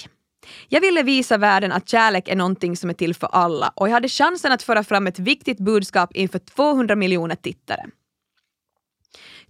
Jag 0.69 0.81
ville 0.81 1.03
visa 1.03 1.37
världen 1.37 1.71
att 1.71 1.89
kärlek 1.89 2.27
är 2.27 2.35
någonting 2.35 2.77
som 2.77 2.89
är 2.89 2.93
till 2.93 3.15
för 3.15 3.27
alla 3.27 3.73
och 3.75 3.87
jag 3.87 3.93
hade 3.93 4.09
chansen 4.09 4.51
att 4.51 4.63
föra 4.63 4.83
fram 4.83 5.07
ett 5.07 5.19
viktigt 5.19 5.57
budskap 5.57 6.15
inför 6.15 6.39
200 6.39 6.95
miljoner 6.95 7.35
tittare. 7.35 7.85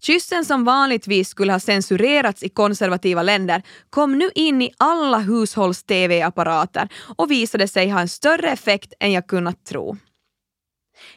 Kyssen 0.02 0.46
som 0.46 0.64
vanligtvis 0.64 1.30
skulle 1.30 1.52
ha 1.52 1.60
censurerats 1.60 2.44
i 2.44 2.50
konservativa 2.50 3.24
länder 3.24 3.64
kom 3.90 4.18
nu 4.18 4.30
in 4.36 4.62
i 4.62 4.72
alla 4.78 5.20
hushålls-tv-apparater 5.20 6.90
och 7.18 7.32
visade 7.32 7.68
sig 7.68 7.90
ha 7.90 8.00
en 8.00 8.10
större 8.10 8.50
effekt 8.50 8.94
än 9.00 9.12
jag 9.12 9.28
kunnat 9.28 9.66
tro. 9.66 9.98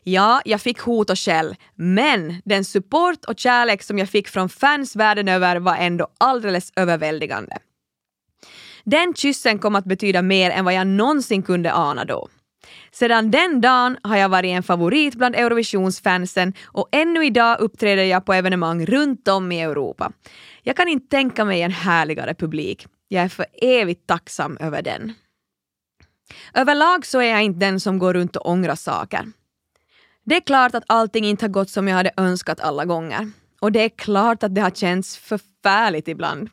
Ja, 0.03 0.43
jag 0.45 0.61
fick 0.61 0.79
hot 0.79 1.11
och 1.11 1.19
skäll, 1.19 1.57
men 1.75 2.43
den 2.45 2.65
support 2.65 3.25
och 3.25 3.39
kärlek 3.39 3.83
som 3.83 3.99
jag 3.99 4.09
fick 4.09 4.29
från 4.29 4.49
fans 4.49 4.97
världen 4.97 5.29
över 5.29 5.57
var 5.57 5.77
ändå 5.77 6.09
alldeles 6.19 6.73
överväldigande. 6.77 7.59
Den 8.85 9.15
kyssen 9.15 9.59
kom 9.59 9.75
att 9.75 9.85
betyda 9.85 10.23
mer 10.23 10.51
än 10.51 10.65
vad 10.65 10.75
jag 10.75 10.87
någonsin 10.87 11.43
kunde 11.43 11.75
ana 11.75 12.05
då. 12.05 12.29
Sedan 12.91 13.31
den 13.31 13.61
dagen 13.61 13.97
har 14.03 14.17
jag 14.17 14.29
varit 14.29 14.51
en 14.51 14.63
favorit 14.63 15.15
bland 15.15 15.37
Eurovisionsfansen 15.37 16.53
och 16.65 16.89
ännu 16.93 17.27
idag 17.27 17.61
uppträder 17.61 18.05
jag 18.05 18.25
på 18.25 18.33
evenemang 18.33 18.87
runt 18.87 19.29
om 19.29 19.53
i 19.53 19.61
Europa. 19.61 20.13
Jag 20.63 20.77
kan 20.77 20.89
inte 20.89 21.09
tänka 21.09 21.45
mig 21.45 21.63
en 21.63 21.71
härligare 21.71 22.35
publik. 22.35 22.87
Jag 23.09 23.25
är 23.25 23.29
för 23.29 23.47
evigt 23.63 24.07
tacksam 24.07 24.57
över 24.61 24.83
den. 24.83 25.15
Överlag 26.55 27.07
så 27.07 27.21
är 27.21 27.31
jag 27.31 27.43
inte 27.43 27.67
den 27.67 27.81
som 27.81 27.99
går 27.99 28.15
runt 28.15 28.37
och 28.37 28.51
ångrar 28.51 28.75
saker. 28.75 29.27
Det 30.29 30.37
är 30.37 30.41
klart 30.41 30.75
att 30.75 30.85
allting 30.87 31.25
inte 31.25 31.45
har 31.45 31.51
gått 31.51 31.71
som 31.71 31.89
jag 31.89 31.97
hade 31.97 32.11
önskat 32.17 32.61
alla 32.61 32.85
gånger. 32.85 33.31
Och 33.61 33.73
det 33.73 33.81
är 33.81 33.89
klart 33.89 34.43
att 34.43 34.55
det 34.55 34.61
har 34.61 34.71
känts 34.71 35.17
förfärligt 35.17 36.09
ibland. 36.09 36.51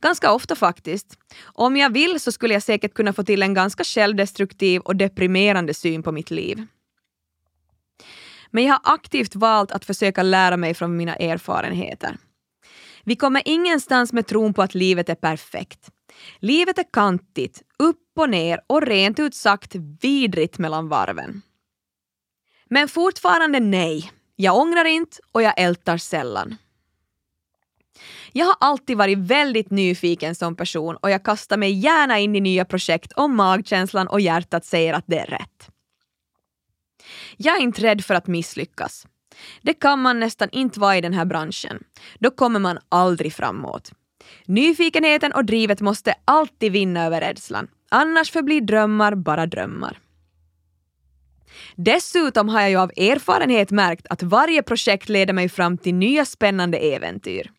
Ganska 0.00 0.32
ofta 0.32 0.54
faktiskt. 0.56 1.18
Om 1.42 1.76
jag 1.76 1.92
vill 1.92 2.20
så 2.20 2.32
skulle 2.32 2.54
jag 2.54 2.62
säkert 2.62 2.94
kunna 2.94 3.12
få 3.12 3.22
till 3.22 3.42
en 3.42 3.54
ganska 3.54 3.84
självdestruktiv 3.84 4.80
och 4.80 4.96
deprimerande 4.96 5.74
syn 5.74 6.02
på 6.02 6.12
mitt 6.12 6.30
liv. 6.30 6.66
Men 8.50 8.64
jag 8.64 8.72
har 8.72 8.94
aktivt 8.94 9.34
valt 9.34 9.72
att 9.72 9.84
försöka 9.84 10.22
lära 10.22 10.56
mig 10.56 10.74
från 10.74 10.96
mina 10.96 11.14
erfarenheter. 11.16 12.16
Vi 13.04 13.16
kommer 13.16 13.42
ingenstans 13.44 14.12
med 14.12 14.26
tron 14.26 14.54
på 14.54 14.62
att 14.62 14.74
livet 14.74 15.08
är 15.08 15.14
perfekt. 15.14 15.90
Livet 16.38 16.78
är 16.78 16.86
kantigt, 16.92 17.62
upp 17.78 18.18
och 18.18 18.30
ner 18.30 18.60
och 18.66 18.82
rent 18.82 19.18
ut 19.18 19.34
sagt 19.34 19.74
vidrigt 20.00 20.58
mellan 20.58 20.88
varven. 20.88 21.42
Men 22.70 22.88
fortfarande 22.88 23.60
nej. 23.60 24.12
Jag 24.36 24.58
ångrar 24.58 24.84
inte 24.84 25.16
och 25.32 25.42
jag 25.42 25.54
ältar 25.56 25.96
sällan. 25.96 26.56
Jag 28.32 28.46
har 28.46 28.56
alltid 28.60 28.96
varit 28.96 29.18
väldigt 29.18 29.70
nyfiken 29.70 30.34
som 30.34 30.56
person 30.56 30.96
och 30.96 31.10
jag 31.10 31.24
kastar 31.24 31.56
mig 31.56 31.72
gärna 31.72 32.18
in 32.18 32.36
i 32.36 32.40
nya 32.40 32.64
projekt 32.64 33.12
om 33.12 33.36
magkänslan 33.36 34.08
och 34.08 34.20
hjärtat 34.20 34.64
säger 34.64 34.94
att 34.94 35.04
det 35.06 35.18
är 35.18 35.26
rätt. 35.26 35.70
Jag 37.36 37.56
är 37.56 37.60
inte 37.60 37.82
rädd 37.82 38.04
för 38.04 38.14
att 38.14 38.26
misslyckas. 38.26 39.06
Det 39.62 39.74
kan 39.74 40.02
man 40.02 40.20
nästan 40.20 40.48
inte 40.52 40.80
vara 40.80 40.96
i 40.96 41.00
den 41.00 41.12
här 41.12 41.24
branschen. 41.24 41.84
Då 42.18 42.30
kommer 42.30 42.60
man 42.60 42.78
aldrig 42.88 43.34
framåt. 43.34 43.92
Nyfikenheten 44.46 45.32
och 45.32 45.44
drivet 45.44 45.80
måste 45.80 46.14
alltid 46.24 46.72
vinna 46.72 47.06
över 47.06 47.20
rädslan. 47.20 47.68
Annars 47.88 48.30
förblir 48.30 48.60
drömmar 48.60 49.14
bara 49.14 49.46
drömmar. 49.46 49.98
Dessutom 51.76 52.48
har 52.48 52.60
jag 52.60 52.70
ju 52.70 52.76
av 52.76 52.90
erfarenhet 52.96 53.70
märkt 53.70 54.06
att 54.10 54.22
varje 54.22 54.62
projekt 54.62 55.08
leder 55.08 55.32
mig 55.32 55.48
fram 55.48 55.78
till 55.78 55.94
nya 55.94 56.24
spännande 56.24 56.78
äventyr. 56.78 57.50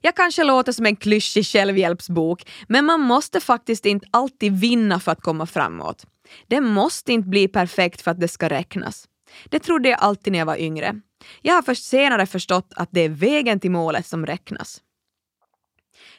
Jag 0.00 0.14
kanske 0.16 0.44
låter 0.44 0.72
som 0.72 0.86
en 0.86 0.96
klyschig 0.96 1.46
självhjälpsbok, 1.46 2.50
men 2.68 2.84
man 2.84 3.00
måste 3.00 3.40
faktiskt 3.40 3.86
inte 3.86 4.06
alltid 4.10 4.52
vinna 4.52 5.00
för 5.00 5.12
att 5.12 5.20
komma 5.20 5.46
framåt. 5.46 6.06
Det 6.48 6.60
måste 6.60 7.12
inte 7.12 7.28
bli 7.28 7.48
perfekt 7.48 8.02
för 8.02 8.10
att 8.10 8.20
det 8.20 8.28
ska 8.28 8.48
räknas. 8.48 9.08
Det 9.48 9.58
trodde 9.58 9.88
jag 9.88 9.98
alltid 10.00 10.32
när 10.32 10.38
jag 10.38 10.46
var 10.46 10.60
yngre. 10.60 11.00
Jag 11.42 11.54
har 11.54 11.62
först 11.62 11.84
senare 11.84 12.26
förstått 12.26 12.72
att 12.76 12.88
det 12.92 13.00
är 13.00 13.08
vägen 13.08 13.60
till 13.60 13.70
målet 13.70 14.06
som 14.06 14.26
räknas. 14.26 14.80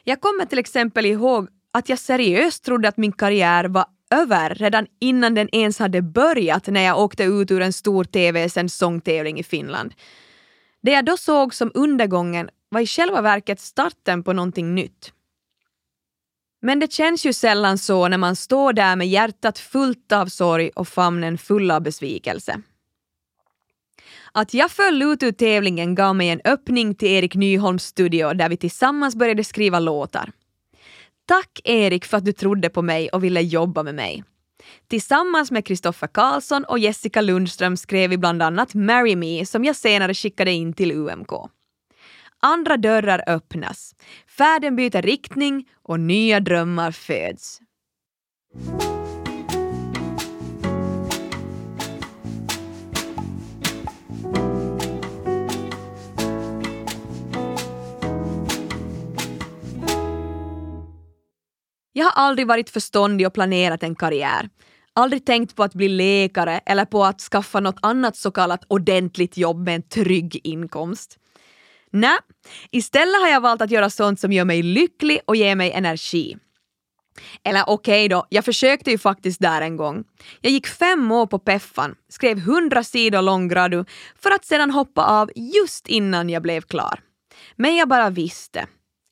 Jag 0.04 0.20
kommer 0.20 0.46
till 0.46 0.58
exempel 0.58 1.06
ihåg 1.06 1.48
att 1.72 1.88
jag 1.88 1.98
seriöst 1.98 2.64
trodde 2.64 2.88
att 2.88 2.96
min 2.96 3.12
karriär 3.12 3.64
var 3.64 3.86
över 4.10 4.54
redan 4.54 4.86
innan 5.00 5.34
den 5.34 5.48
ens 5.54 5.78
hade 5.78 6.02
börjat 6.02 6.66
när 6.66 6.80
jag 6.80 6.98
åkte 6.98 7.24
ut 7.24 7.50
ur 7.50 7.62
en 7.62 7.72
stor 7.72 8.04
tv-sänd 8.04 8.72
sångtävling 8.72 9.38
i 9.38 9.42
Finland. 9.42 9.94
Det 10.82 10.90
jag 10.90 11.04
då 11.04 11.16
såg 11.16 11.54
som 11.54 11.70
undergången 11.74 12.50
var 12.68 12.80
i 12.80 12.86
själva 12.86 13.20
verket 13.20 13.60
starten 13.60 14.22
på 14.22 14.32
någonting 14.32 14.74
nytt. 14.74 15.12
Men 16.62 16.78
det 16.78 16.92
känns 16.92 17.26
ju 17.26 17.32
sällan 17.32 17.78
så 17.78 18.08
när 18.08 18.18
man 18.18 18.36
står 18.36 18.72
där 18.72 18.96
med 18.96 19.08
hjärtat 19.08 19.58
fullt 19.58 20.12
av 20.12 20.26
sorg 20.26 20.70
och 20.74 20.88
famnen 20.88 21.38
full 21.38 21.70
av 21.70 21.82
besvikelse. 21.82 22.60
Att 24.32 24.54
jag 24.54 24.70
föll 24.70 25.02
ut 25.02 25.22
ur 25.22 25.32
tävlingen 25.32 25.94
gav 25.94 26.16
mig 26.16 26.28
en 26.28 26.40
öppning 26.44 26.94
till 26.94 27.08
Erik 27.08 27.34
Nyholms 27.34 27.84
studio 27.84 28.34
där 28.34 28.48
vi 28.48 28.56
tillsammans 28.56 29.16
började 29.16 29.44
skriva 29.44 29.80
låtar. 29.80 30.32
Tack 31.26 31.60
Erik 31.64 32.04
för 32.04 32.16
att 32.16 32.24
du 32.24 32.32
trodde 32.32 32.70
på 32.70 32.82
mig 32.82 33.08
och 33.08 33.24
ville 33.24 33.40
jobba 33.40 33.82
med 33.82 33.94
mig. 33.94 34.24
Tillsammans 34.88 35.50
med 35.50 35.66
Kristoffer 35.66 36.06
Karlsson 36.06 36.64
och 36.64 36.78
Jessica 36.78 37.20
Lundström 37.20 37.76
skrev 37.76 38.10
vi 38.10 38.18
bland 38.18 38.42
annat 38.42 38.74
Marry 38.74 39.16
Me 39.16 39.46
som 39.46 39.64
jag 39.64 39.76
senare 39.76 40.14
skickade 40.14 40.50
in 40.52 40.72
till 40.72 40.92
UMK. 40.92 41.30
Andra 42.40 42.76
dörrar 42.76 43.24
öppnas, 43.26 43.94
färden 44.38 44.76
byter 44.76 45.02
riktning 45.02 45.68
och 45.82 46.00
nya 46.00 46.40
drömmar 46.40 46.90
föds. 46.90 47.60
Jag 61.98 62.04
har 62.04 62.22
aldrig 62.24 62.46
varit 62.46 62.70
förståndig 62.70 63.26
och 63.26 63.34
planerat 63.34 63.82
en 63.82 63.94
karriär. 63.94 64.48
Aldrig 64.92 65.26
tänkt 65.26 65.56
på 65.56 65.62
att 65.62 65.74
bli 65.74 65.88
läkare 65.88 66.60
eller 66.66 66.84
på 66.84 67.04
att 67.04 67.20
skaffa 67.20 67.60
något 67.60 67.78
annat 67.82 68.16
så 68.16 68.30
kallat 68.30 68.64
ordentligt 68.68 69.36
jobb 69.36 69.64
med 69.64 69.74
en 69.74 69.82
trygg 69.82 70.40
inkomst. 70.44 71.18
Nej, 71.90 72.18
istället 72.70 73.20
har 73.20 73.28
jag 73.28 73.40
valt 73.40 73.62
att 73.62 73.70
göra 73.70 73.90
sånt 73.90 74.20
som 74.20 74.32
gör 74.32 74.44
mig 74.44 74.62
lycklig 74.62 75.20
och 75.24 75.36
ger 75.36 75.56
mig 75.56 75.72
energi. 75.72 76.36
Eller 77.44 77.68
okej 77.68 78.04
okay 78.04 78.08
då, 78.08 78.26
jag 78.28 78.44
försökte 78.44 78.90
ju 78.90 78.98
faktiskt 78.98 79.40
där 79.40 79.60
en 79.60 79.76
gång. 79.76 80.04
Jag 80.40 80.52
gick 80.52 80.66
fem 80.66 81.12
år 81.12 81.26
på 81.26 81.38
Peffan, 81.38 81.94
skrev 82.08 82.40
hundra 82.40 82.84
sidor 82.84 83.22
lång 83.22 83.48
gradu 83.48 83.84
för 84.18 84.30
att 84.30 84.44
sedan 84.44 84.70
hoppa 84.70 85.04
av 85.04 85.30
just 85.36 85.88
innan 85.88 86.30
jag 86.30 86.42
blev 86.42 86.60
klar. 86.60 87.00
Men 87.56 87.76
jag 87.76 87.88
bara 87.88 88.10
visste, 88.10 88.66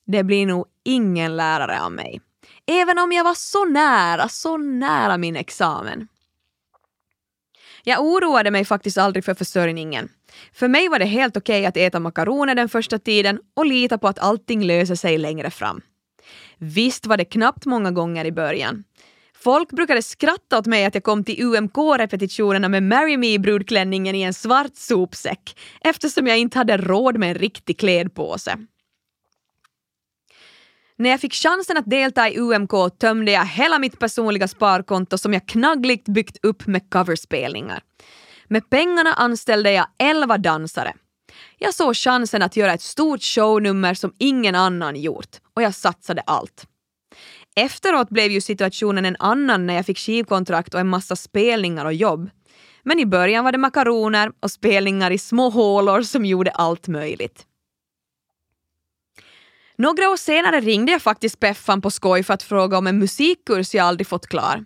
det 0.07 0.25
blir 0.25 0.47
nog 0.47 0.67
ingen 0.85 1.37
lärare 1.37 1.83
av 1.83 1.93
mig. 1.93 2.21
Även 2.67 2.99
om 2.99 3.13
jag 3.13 3.25
var 3.25 3.35
så 3.35 3.65
nära, 3.65 4.29
så 4.29 4.57
nära 4.57 5.19
min 5.19 5.37
examen. 5.37 6.09
Jag 7.85 8.05
oroade 8.05 8.51
mig 8.51 8.65
faktiskt 8.65 8.99
aldrig 8.99 9.25
för 9.25 9.35
försörjningen. 9.35 10.09
För 10.53 10.69
mig 10.69 10.89
var 10.89 10.99
det 10.99 11.05
helt 11.05 11.37
okej 11.37 11.61
okay 11.61 11.67
att 11.67 11.77
äta 11.77 12.01
makaroner 12.01 12.55
den 12.55 12.69
första 12.69 12.99
tiden 12.99 13.41
och 13.55 13.67
lita 13.67 13.99
på 13.99 14.09
att 14.09 14.19
allting 14.19 14.65
löser 14.65 14.95
sig 14.95 15.19
längre 15.19 15.51
fram. 15.51 15.81
Visst 16.59 17.07
var 17.07 17.17
det 17.17 17.25
knappt 17.25 17.67
många 17.67 17.91
gånger 17.91 18.25
i 18.25 18.33
början. 18.33 18.85
Folk 19.35 19.71
brukade 19.71 20.03
skratta 20.03 20.59
åt 20.59 20.67
mig 20.67 20.85
att 20.85 20.95
jag 20.95 21.05
kom 21.05 21.25
till 21.25 21.43
UMK-repetitionerna 21.43 22.69
med 22.69 22.83
Marry 22.83 23.17
Me-brudklänningen 23.17 24.15
i 24.15 24.23
en 24.23 24.35
svart 24.35 24.77
sopsäck 24.77 25.61
eftersom 25.81 26.27
jag 26.27 26.39
inte 26.39 26.59
hade 26.59 26.77
råd 26.77 27.19
med 27.19 27.29
en 27.29 27.35
riktig 27.35 27.79
klädpåse. 27.79 28.57
När 30.99 31.11
jag 31.11 31.21
fick 31.21 31.35
chansen 31.35 31.77
att 31.77 31.91
delta 31.91 32.29
i 32.29 32.39
UMK 32.39 32.99
tömde 32.99 33.33
jag 33.33 33.47
hela 33.47 33.79
mitt 33.79 33.99
personliga 33.99 34.49
sparkonto 34.49 35.19
som 35.19 35.33
jag 35.33 35.49
knaggligt 35.49 36.09
byggt 36.09 36.45
upp 36.45 36.67
med 36.67 36.91
coverspelningar. 36.91 37.83
Med 38.49 38.71
pengarna 38.71 39.13
anställde 39.13 39.73
jag 39.73 39.87
11 39.99 40.39
dansare. 40.39 40.93
Jag 41.59 41.75
såg 41.75 41.97
chansen 41.97 42.43
att 42.43 42.57
göra 42.57 42.73
ett 42.73 42.83
stort 42.83 43.23
shownummer 43.23 43.95
som 43.95 44.13
ingen 44.19 44.55
annan 44.55 44.97
gjort 44.97 45.41
och 45.55 45.63
jag 45.63 45.75
satsade 45.75 46.23
allt. 46.27 46.67
Efteråt 47.57 48.11
blev 48.11 48.31
ju 48.31 48.41
situationen 48.41 49.05
en 49.05 49.17
annan 49.19 49.67
när 49.67 49.75
jag 49.75 49.87
fick 49.87 49.99
skivkontrakt 49.99 50.75
och 50.75 50.81
en 50.81 50.89
massa 50.89 51.17
spelningar 51.17 51.85
och 51.85 51.95
jobb. 51.95 52.31
Men 52.83 52.99
i 52.99 53.07
början 53.07 53.45
var 53.45 53.53
det 53.53 53.59
makaroner 53.59 54.33
och 54.41 54.51
spelningar 54.51 55.11
i 55.11 55.19
små 55.19 55.51
hålor 55.51 56.03
som 56.03 56.25
gjorde 56.25 56.51
allt 56.51 56.89
möjligt. 56.89 57.47
Några 59.79 60.11
år 60.11 60.17
senare 60.17 60.61
ringde 60.61 60.93
jag 60.93 61.03
faktiskt 61.03 61.41
Peffan 61.41 61.81
på 61.81 61.91
skoj 61.91 62.23
för 62.23 62.35
att 62.35 62.43
fråga 62.43 62.79
om 62.79 62.87
en 62.87 62.99
musikkurs 62.99 63.75
jag 63.75 63.87
aldrig 63.87 64.07
fått 64.07 64.27
klar. 64.27 64.65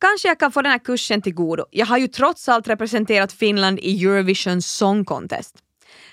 Kanske 0.00 0.28
jag 0.28 0.38
kan 0.38 0.52
få 0.52 0.62
den 0.62 0.72
här 0.72 0.78
kursen 0.78 1.22
till 1.22 1.34
godo. 1.34 1.64
Jag 1.70 1.86
har 1.86 1.98
ju 1.98 2.08
trots 2.08 2.48
allt 2.48 2.68
representerat 2.68 3.32
Finland 3.32 3.78
i 3.78 4.04
Eurovision 4.04 4.62
Song 4.62 5.04
Contest. 5.04 5.56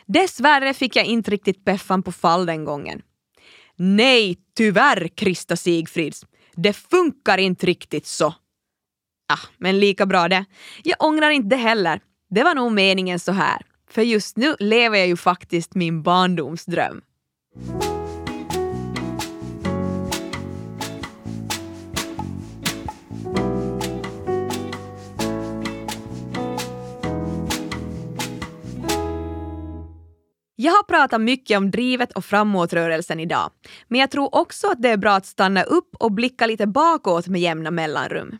Dessvärre 0.05 0.73
fick 0.73 0.95
jag 0.95 1.05
inte 1.05 1.31
riktigt 1.31 1.65
Peffan 1.65 2.03
på 2.03 2.11
fall 2.11 2.45
den 2.45 2.65
gången. 2.65 3.01
Nej, 3.75 4.37
tyvärr, 4.57 5.07
Krista 5.07 5.55
Sigfrids. 5.55 6.25
Det 6.55 6.73
funkar 6.73 7.37
inte 7.37 7.65
riktigt 7.65 8.05
så. 8.05 8.27
Ah, 9.27 9.39
men 9.57 9.79
lika 9.79 10.05
bra 10.05 10.27
det. 10.27 10.45
Jag 10.83 11.03
ångrar 11.03 11.29
inte 11.29 11.49
det 11.49 11.61
heller. 11.61 12.01
Det 12.29 12.43
var 12.43 12.55
nog 12.55 12.71
meningen 12.71 13.19
så 13.19 13.31
här. 13.31 13.61
För 13.89 14.01
just 14.01 14.37
nu 14.37 14.55
lever 14.59 14.97
jag 14.97 15.07
ju 15.07 15.17
faktiskt 15.17 15.75
min 15.75 16.03
barndomsdröm. 16.03 17.01
Jag 30.63 30.71
har 30.73 30.83
pratat 30.83 31.21
mycket 31.21 31.57
om 31.57 31.71
drivet 31.71 32.11
och 32.11 32.25
framåtrörelsen 32.25 33.19
idag, 33.19 33.51
men 33.87 33.99
jag 33.99 34.11
tror 34.11 34.35
också 34.35 34.67
att 34.67 34.81
det 34.81 34.89
är 34.89 34.97
bra 34.97 35.11
att 35.11 35.25
stanna 35.25 35.63
upp 35.63 35.95
och 35.99 36.11
blicka 36.11 36.47
lite 36.47 36.67
bakåt 36.67 37.27
med 37.27 37.41
jämna 37.41 37.71
mellanrum. 37.71 38.37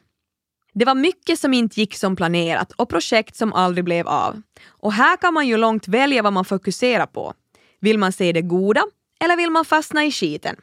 Det 0.74 0.86
var 0.86 0.96
mycket 0.96 1.40
som 1.40 1.54
inte 1.54 1.80
gick 1.80 1.96
som 1.96 2.16
planerat 2.16 2.72
och 2.72 2.90
projekt 2.90 3.36
som 3.36 3.54
aldrig 3.54 3.86
blev 3.86 4.08
av. 4.08 4.42
Och 4.68 4.94
här 4.94 5.18
kan 5.18 5.34
man 5.34 5.48
ju 5.48 5.58
långt 5.58 5.88
välja 5.88 6.22
vad 6.22 6.34
man 6.34 6.46
fokuserar 6.46 7.06
på. 7.06 7.34
Vill 7.82 7.98
man 7.98 8.12
se 8.12 8.32
det 8.32 8.42
goda 8.42 8.84
eller 9.20 9.38
vill 9.38 9.52
man 9.52 9.66
fastna 9.66 10.06
i 10.06 10.12
skiten? 10.12 10.56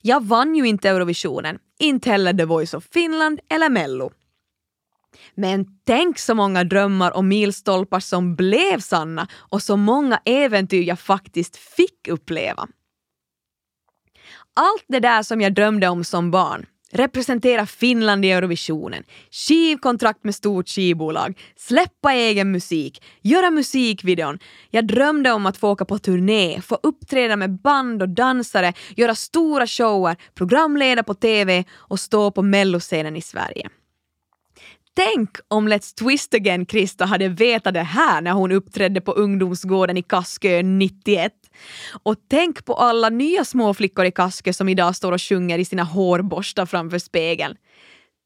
Jag 0.00 0.24
vann 0.24 0.56
ju 0.56 0.68
inte 0.68 0.88
Eurovisionen, 0.88 1.58
inte 1.78 2.10
heller 2.10 2.32
The 2.32 2.44
Voice 2.44 2.74
of 2.74 2.84
Finland 2.92 3.40
eller 3.48 3.68
Mello. 3.70 4.10
Men 5.34 5.66
tänk 5.86 6.18
så 6.18 6.34
många 6.34 6.64
drömmar 6.64 7.16
och 7.16 7.24
milstolpar 7.24 8.00
som 8.00 8.36
blev 8.36 8.80
sanna 8.80 9.28
och 9.34 9.62
så 9.62 9.76
många 9.76 10.20
äventyr 10.24 10.82
jag 10.82 11.00
faktiskt 11.00 11.56
fick 11.56 12.08
uppleva. 12.08 12.66
Allt 14.54 14.84
det 14.88 15.00
där 15.00 15.22
som 15.22 15.40
jag 15.40 15.54
drömde 15.54 15.88
om 15.88 16.04
som 16.04 16.30
barn, 16.30 16.66
representera 16.92 17.66
Finland 17.66 18.24
i 18.24 18.30
Eurovisionen, 18.30 19.04
skivkontrakt 19.30 20.24
med 20.24 20.34
stort 20.34 20.68
skivbolag, 20.68 21.38
släppa 21.56 22.12
egen 22.12 22.52
musik, 22.52 23.02
göra 23.22 23.50
musikvideon. 23.50 24.38
Jag 24.70 24.86
drömde 24.86 25.32
om 25.32 25.46
att 25.46 25.56
få 25.56 25.70
åka 25.70 25.84
på 25.84 25.98
turné, 25.98 26.60
få 26.60 26.78
uppträda 26.82 27.36
med 27.36 27.60
band 27.60 28.02
och 28.02 28.08
dansare, 28.08 28.72
göra 28.96 29.14
stora 29.14 29.66
shower, 29.66 30.16
programleda 30.34 31.02
på 31.02 31.14
TV 31.14 31.64
och 31.72 32.00
stå 32.00 32.30
på 32.30 32.42
melloscenen 32.42 33.16
i 33.16 33.22
Sverige. 33.22 33.68
Tänk 34.96 35.30
om 35.48 35.68
Let's 35.68 35.94
Twist 35.94 36.34
Again 36.34 36.66
Krista 36.66 37.04
hade 37.04 37.28
vetat 37.28 37.74
det 37.74 37.82
här 37.82 38.20
när 38.20 38.32
hon 38.32 38.52
uppträdde 38.52 39.00
på 39.00 39.12
ungdomsgården 39.12 39.96
i 39.96 40.02
Kaskö 40.02 40.62
91. 40.62 41.32
Och 42.02 42.14
tänk 42.30 42.64
på 42.64 42.74
alla 42.74 43.08
nya 43.08 43.44
småflickor 43.44 44.04
i 44.04 44.10
Kaskö 44.10 44.52
som 44.52 44.68
idag 44.68 44.96
står 44.96 45.12
och 45.12 45.22
sjunger 45.22 45.58
i 45.58 45.64
sina 45.64 45.82
hårborstar 45.82 46.66
framför 46.66 46.98
spegeln. 46.98 47.56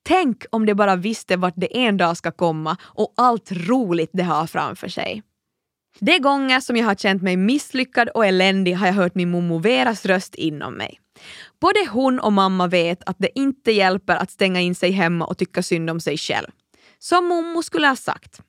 Tänk 0.08 0.44
om 0.50 0.66
de 0.66 0.74
bara 0.74 0.96
visste 0.96 1.36
vart 1.36 1.54
det 1.56 1.78
en 1.78 1.96
dag 1.96 2.16
ska 2.16 2.30
komma 2.30 2.76
och 2.82 3.14
allt 3.16 3.52
roligt 3.52 4.10
det 4.12 4.22
har 4.22 4.46
framför 4.46 4.88
sig. 4.88 5.22
De 5.98 6.18
gånger 6.18 6.60
som 6.60 6.76
jag 6.76 6.86
har 6.86 6.94
känt 6.94 7.22
mig 7.22 7.36
misslyckad 7.36 8.08
och 8.08 8.26
eländig 8.26 8.74
har 8.74 8.86
jag 8.86 8.94
hört 8.94 9.14
min 9.14 9.30
mommo 9.30 9.58
Veras 9.58 10.06
röst 10.06 10.34
inom 10.34 10.74
mig. 10.74 11.00
Både 11.60 11.88
hon 11.90 12.20
och 12.20 12.32
mamma 12.32 12.66
vet 12.66 13.02
att 13.08 13.16
det 13.18 13.38
inte 13.38 13.72
hjälper 13.72 14.16
att 14.16 14.30
stänga 14.30 14.60
in 14.60 14.74
sig 14.74 14.90
hemma 14.90 15.24
och 15.24 15.38
tycka 15.38 15.62
synd 15.62 15.90
om 15.90 16.00
sig 16.00 16.16
själv. 16.16 16.46
Som 17.02 17.24
mommo 17.24 17.62
skulle 17.62 17.86
ha 17.86 17.96
sagt. 17.96 18.40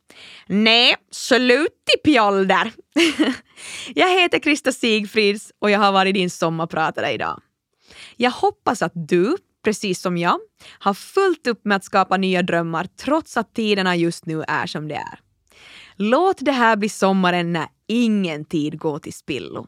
Nej, 0.47 0.95
slut 1.11 1.83
i 1.95 1.97
pjolder! 2.03 2.71
jag 3.95 4.21
heter 4.21 4.39
Krista 4.39 4.71
Sigfrids 4.71 5.51
och 5.59 5.71
jag 5.71 5.79
har 5.79 5.91
varit 5.91 6.13
din 6.13 6.29
sommarpratare 6.29 7.11
idag. 7.11 7.41
Jag 8.15 8.31
hoppas 8.31 8.81
att 8.81 8.91
du, 8.95 9.37
precis 9.63 10.01
som 10.01 10.17
jag, 10.17 10.39
har 10.79 10.93
fullt 10.93 11.47
upp 11.47 11.65
med 11.65 11.75
att 11.75 11.83
skapa 11.83 12.17
nya 12.17 12.41
drömmar 12.41 12.87
trots 12.97 13.37
att 13.37 13.53
tiderna 13.53 13.95
just 13.95 14.25
nu 14.25 14.43
är 14.47 14.67
som 14.67 14.87
de 14.87 14.95
är. 14.95 15.19
Låt 15.95 16.37
det 16.39 16.51
här 16.51 16.75
bli 16.75 16.89
sommaren 16.89 17.53
när 17.53 17.67
ingen 17.87 18.45
tid 18.45 18.79
går 18.79 18.99
till 18.99 19.13
spillo. 19.13 19.67